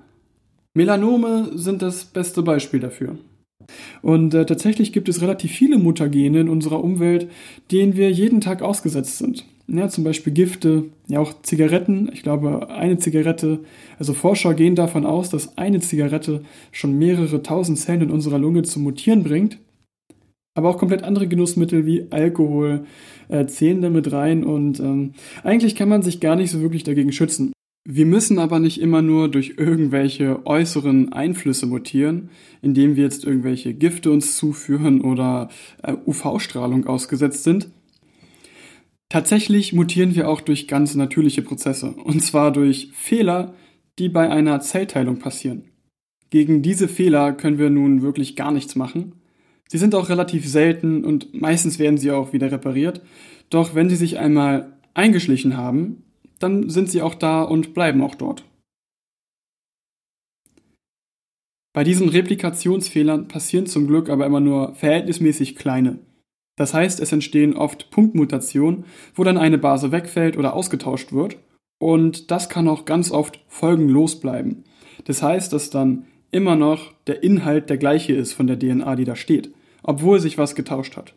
Melanome 0.75 1.51
sind 1.55 1.83
das 1.83 2.05
beste 2.05 2.43
Beispiel 2.43 2.81
dafür. 2.81 3.19
Und 4.03 4.35
äh, 4.35 4.47
tatsächlich 4.47 4.93
gibt 4.93 5.09
es 5.09 5.21
relativ 5.21 5.53
viele 5.53 5.79
Mutagene 5.79 6.41
in 6.41 6.49
unserer 6.49 6.83
Umwelt, 6.83 7.31
denen 7.71 7.97
wir 7.97 8.11
jeden 8.11 8.41
Tag 8.41 8.63
ausgesetzt 8.63 9.19
sind. 9.19 9.45
Ja, 9.71 9.89
zum 9.89 10.03
Beispiel 10.03 10.33
Gifte, 10.33 10.85
ja 11.09 11.21
auch 11.21 11.43
Zigaretten. 11.43 12.09
Ich 12.15 12.23
glaube, 12.23 12.71
eine 12.71 12.97
Zigarette, 12.97 13.61
also 13.99 14.15
Forscher 14.15 14.55
gehen 14.55 14.75
davon 14.75 15.05
aus, 15.05 15.29
dass 15.29 15.59
eine 15.59 15.81
Zigarette 15.81 16.43
schon 16.73 16.97
mehrere 16.97 17.43
tausend 17.43 17.79
Zellen 17.79 18.01
in 18.01 18.11
unserer 18.11 18.39
Lunge 18.39 18.63
zum 18.63 18.85
Mutieren 18.85 19.25
bringt. 19.25 19.59
Aber 20.55 20.71
auch 20.71 20.79
komplett 20.79 21.03
andere 21.03 21.29
Genussmittel 21.29 21.85
wie 21.85 22.07
Alkohol 22.11 22.87
äh, 23.29 23.45
zählen 23.47 23.83
damit 23.83 24.11
rein 24.11 24.43
und 24.43 24.81
ähm, 24.81 25.13
eigentlich 25.45 25.75
kann 25.77 25.91
man 25.91 26.03
sich 26.03 26.19
gar 26.19 26.35
nicht 26.35 26.51
so 26.51 26.63
wirklich 26.63 26.85
dagegen 26.85 27.13
schützen. 27.13 27.53
Wir 27.87 28.07
müssen 28.07 28.39
aber 28.39 28.59
nicht 28.61 28.81
immer 28.81 29.03
nur 29.03 29.31
durch 29.31 29.55
irgendwelche 29.59 30.47
äußeren 30.47 31.13
Einflüsse 31.13 31.67
mutieren, 31.67 32.31
indem 32.63 32.97
wir 32.97 33.05
jetzt 33.05 33.25
irgendwelche 33.25 33.75
Gifte 33.75 34.11
uns 34.11 34.37
zuführen 34.37 35.03
oder 35.03 35.51
äh, 35.83 35.95
UV-Strahlung 36.07 36.87
ausgesetzt 36.87 37.45
sind. 37.45 37.69
Tatsächlich 39.11 39.73
mutieren 39.73 40.15
wir 40.15 40.29
auch 40.29 40.43
durch 40.43 40.69
ganz 40.69 40.95
natürliche 40.95 41.43
Prozesse, 41.43 41.93
und 41.93 42.21
zwar 42.21 42.53
durch 42.53 42.91
Fehler, 42.93 43.55
die 43.99 44.09
bei 44.09 44.31
einer 44.31 44.61
Zellteilung 44.61 45.19
passieren. 45.19 45.65
Gegen 46.31 46.61
diese 46.61 46.89
Fehler 46.89 47.33
können 47.33 47.59
wir 47.59 47.71
nun 47.71 48.03
wirklich 48.03 48.37
gar 48.37 48.53
nichts 48.53 48.77
machen. 48.77 49.15
Sie 49.67 49.79
sind 49.79 49.95
auch 49.95 50.11
relativ 50.11 50.47
selten 50.47 51.05
und 51.05 51.33
meistens 51.41 51.79
werden 51.79 51.97
sie 51.97 52.11
auch 52.11 52.35
wieder 52.35 52.53
repariert. 52.53 53.01
Doch 53.49 53.75
wenn 53.75 53.89
sie 53.89 53.97
sich 53.97 54.19
einmal 54.19 54.79
eingeschlichen 54.93 55.57
haben, 55.57 56.05
dann 56.39 56.69
sind 56.69 56.91
sie 56.91 57.01
auch 57.01 57.15
da 57.15 57.43
und 57.43 57.73
bleiben 57.73 58.03
auch 58.03 58.15
dort. 58.15 58.45
Bei 61.73 61.85
diesen 61.85 62.09
Replikationsfehlern 62.09 63.29
passieren 63.29 63.67
zum 63.67 63.87
Glück 63.87 64.11
aber 64.11 64.27
immer 64.27 64.41
nur 64.41 64.75
verhältnismäßig 64.75 65.57
kleine. 65.57 65.99
Das 66.59 66.75
heißt, 66.75 66.99
es 67.01 67.13
entstehen 67.13 67.57
oft 67.57 67.91
Punktmutationen, 67.91 68.85
wo 69.15 69.23
dann 69.23 69.39
eine 69.39 69.59
Base 69.59 69.93
wegfällt 69.93 70.37
oder 70.37 70.55
ausgetauscht 70.55 71.13
wird. 71.13 71.37
Und 71.79 72.33
das 72.33 72.49
kann 72.49 72.67
auch 72.67 72.85
ganz 72.85 73.13
oft 73.13 73.41
folgenlos 73.47 74.19
bleiben. 74.19 74.65
Das 75.05 75.23
heißt, 75.23 75.53
dass 75.53 75.71
dann 75.71 76.07
immer 76.33 76.57
noch 76.57 76.93
der 77.07 77.23
Inhalt 77.23 77.71
der 77.71 77.79
gleiche 77.79 78.13
ist 78.13 78.33
von 78.33 78.49
der 78.49 78.59
DNA, 78.59 78.97
die 78.97 79.05
da 79.05 79.15
steht, 79.15 79.55
obwohl 79.85 80.19
sich 80.19 80.37
was 80.37 80.57
getauscht 80.57 80.97
hat. 80.97 81.15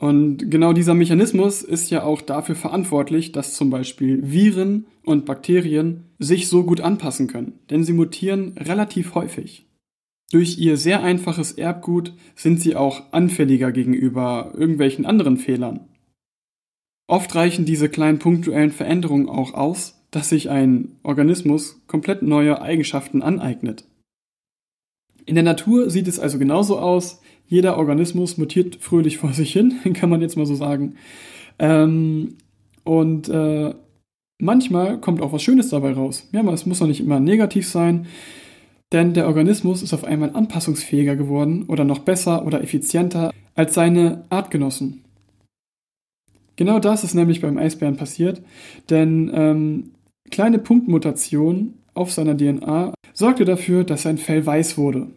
Und 0.00 0.50
genau 0.50 0.74
dieser 0.74 0.94
Mechanismus 0.94 1.62
ist 1.62 1.90
ja 1.90 2.04
auch 2.04 2.20
dafür 2.20 2.54
verantwortlich, 2.54 3.32
dass 3.32 3.54
zum 3.54 3.70
Beispiel 3.70 4.30
Viren 4.30 4.86
und 5.02 5.24
Bakterien 5.24 6.04
sich 6.18 6.48
so 6.48 6.64
gut 6.64 6.82
anpassen 6.82 7.26
können, 7.26 7.58
denn 7.70 7.82
sie 7.82 7.94
mutieren 7.94 8.52
relativ 8.58 9.14
häufig. 9.14 9.67
Durch 10.30 10.58
ihr 10.58 10.76
sehr 10.76 11.02
einfaches 11.02 11.52
Erbgut 11.52 12.12
sind 12.34 12.60
sie 12.60 12.76
auch 12.76 13.12
anfälliger 13.12 13.72
gegenüber 13.72 14.52
irgendwelchen 14.54 15.06
anderen 15.06 15.38
Fehlern. 15.38 15.88
Oft 17.06 17.34
reichen 17.34 17.64
diese 17.64 17.88
kleinen 17.88 18.18
punktuellen 18.18 18.70
Veränderungen 18.70 19.28
auch 19.28 19.54
aus, 19.54 20.04
dass 20.10 20.28
sich 20.28 20.50
ein 20.50 20.96
Organismus 21.02 21.80
komplett 21.86 22.22
neue 22.22 22.60
Eigenschaften 22.60 23.22
aneignet. 23.22 23.84
In 25.24 25.34
der 25.34 25.44
Natur 25.44 25.90
sieht 25.90 26.08
es 26.08 26.18
also 26.18 26.38
genauso 26.38 26.78
aus, 26.78 27.20
jeder 27.46 27.78
Organismus 27.78 28.36
mutiert 28.36 28.76
fröhlich 28.76 29.16
vor 29.18 29.32
sich 29.32 29.52
hin, 29.52 29.74
kann 29.94 30.10
man 30.10 30.20
jetzt 30.20 30.36
mal 30.36 30.46
so 30.46 30.54
sagen. 30.54 30.96
Ähm, 31.58 32.36
und 32.84 33.28
äh, 33.30 33.74
manchmal 34.38 35.00
kommt 35.00 35.22
auch 35.22 35.32
was 35.32 35.42
Schönes 35.42 35.70
dabei 35.70 35.92
raus. 35.92 36.28
Ja, 36.32 36.40
aber 36.40 36.52
es 36.52 36.66
muss 36.66 36.78
doch 36.78 36.86
nicht 36.86 37.00
immer 37.00 37.20
negativ 37.20 37.66
sein. 37.68 38.06
Denn 38.92 39.12
der 39.12 39.26
Organismus 39.26 39.82
ist 39.82 39.92
auf 39.92 40.04
einmal 40.04 40.34
anpassungsfähiger 40.34 41.16
geworden 41.16 41.64
oder 41.68 41.84
noch 41.84 42.00
besser 42.00 42.46
oder 42.46 42.62
effizienter 42.62 43.32
als 43.54 43.74
seine 43.74 44.24
Artgenossen. 44.30 45.04
Genau 46.56 46.78
das 46.78 47.04
ist 47.04 47.14
nämlich 47.14 47.40
beim 47.40 47.58
Eisbären 47.58 47.96
passiert, 47.96 48.42
denn 48.90 49.30
ähm, 49.32 49.90
kleine 50.30 50.58
Punktmutation 50.58 51.74
auf 51.94 52.12
seiner 52.12 52.36
DNA 52.36 52.94
sorgte 53.12 53.44
dafür, 53.44 53.84
dass 53.84 54.02
sein 54.02 54.18
Fell 54.18 54.44
weiß 54.44 54.78
wurde. 54.78 55.08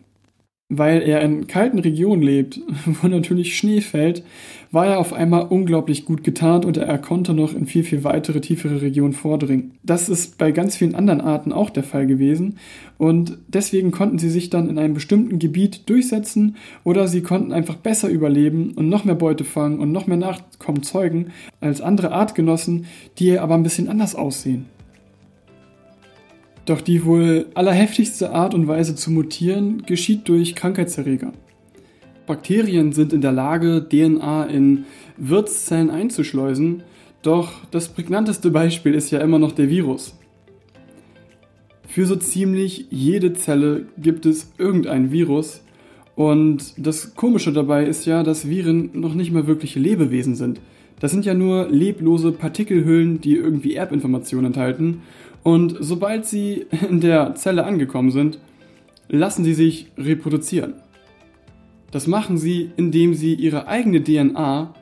Weil 0.73 1.01
er 1.01 1.19
in 1.21 1.47
kalten 1.47 1.79
Regionen 1.79 2.23
lebt, 2.23 2.62
wo 2.86 3.10
natürlich 3.10 3.57
Schnee 3.57 3.81
fällt, 3.81 4.23
war 4.71 4.88
er 4.88 4.99
auf 4.99 5.12
einmal 5.12 5.47
unglaublich 5.49 6.05
gut 6.05 6.23
getarnt 6.23 6.63
und 6.63 6.77
er 6.77 6.97
konnte 6.97 7.34
noch 7.34 7.53
in 7.53 7.65
viel, 7.65 7.84
viel 7.84 8.05
weitere, 8.05 8.39
tiefere 8.39 8.81
Regionen 8.81 9.12
vordringen. 9.12 9.71
Das 9.84 10.07
ist 10.07 10.38
bei 10.38 10.51
ganz 10.53 10.77
vielen 10.77 10.95
anderen 10.95 11.19
Arten 11.19 11.51
auch 11.51 11.69
der 11.69 11.84
Fall 11.84 12.07
gewesen 12.07 12.57
und 12.97 13.38
deswegen 13.49 13.91
konnten 13.91 14.17
sie 14.17 14.29
sich 14.29 14.49
dann 14.49 14.69
in 14.69 14.77
einem 14.77 14.93
bestimmten 14.93 15.39
Gebiet 15.39 15.89
durchsetzen 15.89 16.55
oder 16.86 17.10
sie 17.10 17.21
konnten 17.21 17.51
einfach 17.51 17.75
besser 17.75 18.07
überleben 18.07 18.71
und 18.75 18.88
noch 18.88 19.03
mehr 19.03 19.15
Beute 19.15 19.43
fangen 19.43 19.79
und 19.79 19.91
noch 19.91 20.07
mehr 20.07 20.15
Nachkommen 20.15 20.84
zeugen 20.84 21.31
als 21.60 21.81
andere 21.81 22.13
Artgenossen, 22.13 22.86
die 23.19 23.38
aber 23.38 23.55
ein 23.55 23.63
bisschen 23.63 23.89
anders 23.89 24.15
aussehen. 24.15 24.67
Doch 26.65 26.82
die 26.82 27.06
wohl 27.06 27.47
allerheftigste 27.54 28.32
Art 28.32 28.54
und 28.54 28.67
Weise 28.67 28.95
zu 28.95 29.12
mutieren 29.12 29.84
geschieht 29.86 30.28
durch 30.28 30.56
Krankheitserreger. 30.56 31.34
Bakterien 32.28 32.93
sind 32.93 33.13
in 33.13 33.21
der 33.21 33.32
Lage, 33.32 33.88
DNA 33.89 34.45
in 34.45 34.86
Wirtszellen 35.17 35.89
einzuschleusen, 35.89 36.84
doch 37.24 37.52
das 37.71 37.89
prägnanteste 37.89 38.52
Beispiel 38.52 38.93
ist 38.93 39.12
ja 39.12 39.19
immer 39.19 39.39
noch 39.39 39.52
der 39.52 39.69
Virus. 39.69 40.17
Für 41.88 42.06
so 42.06 42.15
ziemlich 42.15 42.86
jede 42.89 43.34
Zelle 43.34 43.88
gibt 43.97 44.26
es 44.26 44.54
irgendein 44.58 45.12
Virus 45.12 45.62
und 46.15 46.74
das 46.78 47.15
Komische 47.15 47.52
dabei 47.52 47.86
ist 47.86 48.06
ja, 48.06 48.24
dass 48.24 48.47
Viren 48.47 48.91
noch 48.93 49.13
nicht 49.13 49.32
mal 49.32 49.45
wirkliche 49.45 49.80
Lebewesen 49.80 50.36
sind. 50.36 50.62
Das 51.00 51.12
sind 51.12 51.26
ja 51.26 51.34
nur 51.34 51.67
leblose 51.69 52.32
Partikelhüllen, 52.32 53.19
die 53.19 53.36
irgendwie 53.36 53.74
Erbinformationen 53.74 54.45
enthalten 54.45 55.02
und 55.43 55.75
sobald 55.80 56.25
sie 56.25 56.67
in 56.89 57.01
der 57.01 57.36
Zelle 57.36 57.65
angekommen 57.65 58.12
sind, 58.12 58.39
lassen 59.08 59.43
sie 59.43 59.54
sich 59.54 59.88
reproduzieren. 59.97 60.75
Das 61.91 62.08
machen 62.08 62.38
sie, 62.38 62.71
indem 62.77 63.13
sie 63.13 63.34
ihre 63.34 63.67
eigene 63.67 64.04
DNA 64.04 64.73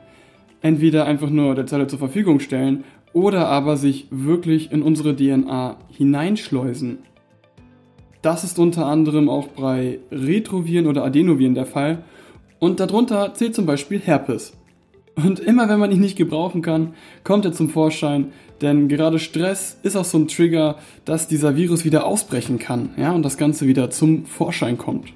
entweder 0.62 1.06
einfach 1.06 1.30
nur 1.30 1.54
der 1.54 1.66
Zelle 1.66 1.86
zur 1.88 1.98
Verfügung 1.98 2.38
stellen 2.40 2.84
oder 3.12 3.48
aber 3.48 3.76
sich 3.76 4.06
wirklich 4.10 4.70
in 4.70 4.82
unsere 4.82 5.16
DNA 5.16 5.76
hineinschleusen. 5.90 6.98
Das 8.22 8.44
ist 8.44 8.58
unter 8.58 8.86
anderem 8.86 9.28
auch 9.28 9.48
bei 9.48 9.98
Retroviren 10.12 10.86
oder 10.86 11.04
Adenoviren 11.04 11.54
der 11.54 11.66
Fall 11.66 12.04
und 12.58 12.78
darunter 12.78 13.34
zählt 13.34 13.54
zum 13.54 13.66
Beispiel 13.66 13.98
Herpes. 13.98 14.52
Und 15.16 15.40
immer 15.40 15.68
wenn 15.68 15.80
man 15.80 15.90
ihn 15.90 16.00
nicht 16.00 16.16
gebrauchen 16.16 16.62
kann, 16.62 16.94
kommt 17.24 17.44
er 17.44 17.52
zum 17.52 17.68
Vorschein, 17.68 18.32
denn 18.60 18.88
gerade 18.88 19.18
Stress 19.18 19.78
ist 19.82 19.96
auch 19.96 20.04
so 20.04 20.18
ein 20.18 20.28
Trigger, 20.28 20.76
dass 21.04 21.28
dieser 21.28 21.56
Virus 21.56 21.84
wieder 21.84 22.06
ausbrechen 22.06 22.58
kann, 22.58 22.90
ja, 22.96 23.12
und 23.12 23.22
das 23.22 23.36
Ganze 23.36 23.66
wieder 23.66 23.90
zum 23.90 24.26
Vorschein 24.26 24.78
kommt. 24.78 25.12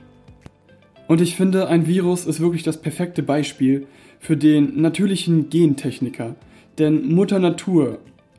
Und 1.07 1.21
ich 1.21 1.37
finde, 1.37 1.69
ein 1.69 1.87
Virus 1.87 2.27
ist 2.27 2.41
wirklich 2.41 2.63
das 2.63 2.81
perfekte 2.81 3.23
Beispiel 3.23 3.87
für 4.21 4.37
den 4.37 4.81
natürlichen 4.81 5.51
Gentechniker. 5.51 6.35
Denn 6.79 7.15
Mutter 7.15 7.39
Natur 7.39 7.99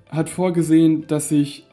hat 0.09 0.29
vorgesehen, 0.29 1.05
dass 1.07 1.29
sich 1.29 1.65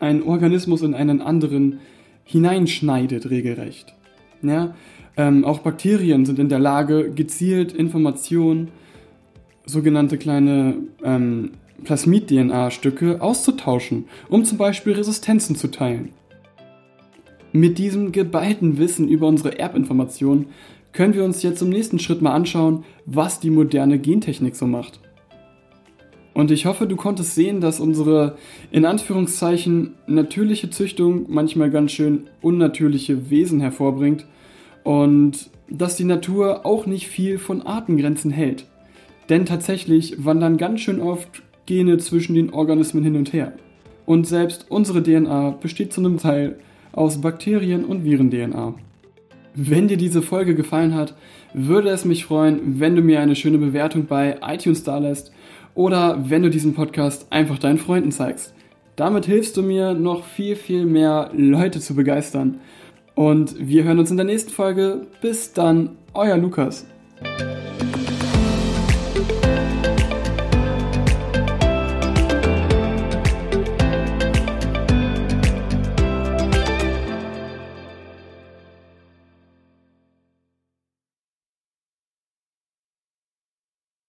ein 0.00 0.22
Organismus 0.22 0.82
in 0.82 0.94
einen 0.94 1.20
anderen 1.20 1.80
hineinschneidet, 2.24 3.30
regelrecht. 3.30 3.94
Ja, 4.42 4.74
ähm, 5.16 5.44
auch 5.44 5.58
Bakterien 5.58 6.24
sind 6.24 6.38
in 6.38 6.48
der 6.48 6.60
Lage, 6.60 7.10
gezielt 7.10 7.72
Informationen 7.72 8.68
sogenannte 9.68 10.18
kleine 10.18 10.76
ähm, 11.04 11.52
Plasmid-DNA-Stücke 11.84 13.20
auszutauschen, 13.20 14.06
um 14.28 14.44
zum 14.44 14.58
Beispiel 14.58 14.94
Resistenzen 14.94 15.56
zu 15.56 15.68
teilen. 15.68 16.10
Mit 17.52 17.78
diesem 17.78 18.12
geballten 18.12 18.78
Wissen 18.78 19.08
über 19.08 19.26
unsere 19.26 19.58
Erbinformation 19.58 20.46
können 20.92 21.14
wir 21.14 21.24
uns 21.24 21.42
jetzt 21.42 21.62
im 21.62 21.68
nächsten 21.68 21.98
Schritt 21.98 22.22
mal 22.22 22.32
anschauen, 22.32 22.84
was 23.06 23.40
die 23.40 23.50
moderne 23.50 23.98
Gentechnik 23.98 24.56
so 24.56 24.66
macht. 24.66 25.00
Und 26.34 26.50
ich 26.50 26.66
hoffe, 26.66 26.86
du 26.86 26.96
konntest 26.96 27.34
sehen, 27.34 27.60
dass 27.60 27.80
unsere 27.80 28.36
in 28.70 28.84
Anführungszeichen 28.84 29.94
natürliche 30.06 30.70
Züchtung 30.70 31.26
manchmal 31.28 31.70
ganz 31.70 31.92
schön 31.92 32.28
unnatürliche 32.42 33.30
Wesen 33.30 33.60
hervorbringt 33.60 34.24
und 34.84 35.50
dass 35.68 35.96
die 35.96 36.04
Natur 36.04 36.64
auch 36.64 36.86
nicht 36.86 37.08
viel 37.08 37.38
von 37.38 37.62
Artengrenzen 37.62 38.30
hält. 38.30 38.66
Denn 39.28 39.46
tatsächlich 39.46 40.24
wandern 40.24 40.56
ganz 40.56 40.80
schön 40.80 41.00
oft 41.00 41.42
Gene 41.66 41.98
zwischen 41.98 42.34
den 42.34 42.50
Organismen 42.50 43.04
hin 43.04 43.16
und 43.16 43.32
her. 43.32 43.52
Und 44.06 44.26
selbst 44.26 44.66
unsere 44.70 45.02
DNA 45.02 45.50
besteht 45.50 45.92
zu 45.92 46.00
einem 46.00 46.16
Teil 46.18 46.58
aus 46.92 47.20
Bakterien- 47.20 47.84
und 47.84 48.04
Viren-DNA. 48.04 48.74
Wenn 49.54 49.88
dir 49.88 49.96
diese 49.96 50.22
Folge 50.22 50.54
gefallen 50.54 50.94
hat, 50.94 51.14
würde 51.52 51.90
es 51.90 52.04
mich 52.04 52.24
freuen, 52.24 52.80
wenn 52.80 52.96
du 52.96 53.02
mir 53.02 53.20
eine 53.20 53.36
schöne 53.36 53.58
Bewertung 53.58 54.06
bei 54.06 54.38
iTunes 54.40 54.84
dalässt 54.84 55.32
oder 55.74 56.30
wenn 56.30 56.42
du 56.42 56.50
diesen 56.50 56.74
Podcast 56.74 57.26
einfach 57.30 57.58
deinen 57.58 57.78
Freunden 57.78 58.12
zeigst. 58.12 58.54
Damit 58.96 59.26
hilfst 59.26 59.56
du 59.56 59.62
mir, 59.62 59.94
noch 59.94 60.24
viel, 60.24 60.56
viel 60.56 60.86
mehr 60.86 61.30
Leute 61.34 61.80
zu 61.80 61.94
begeistern. 61.94 62.58
Und 63.14 63.54
wir 63.58 63.84
hören 63.84 63.98
uns 63.98 64.10
in 64.10 64.16
der 64.16 64.26
nächsten 64.26 64.50
Folge. 64.50 65.06
Bis 65.20 65.52
dann, 65.52 65.90
euer 66.14 66.36
Lukas. 66.36 66.86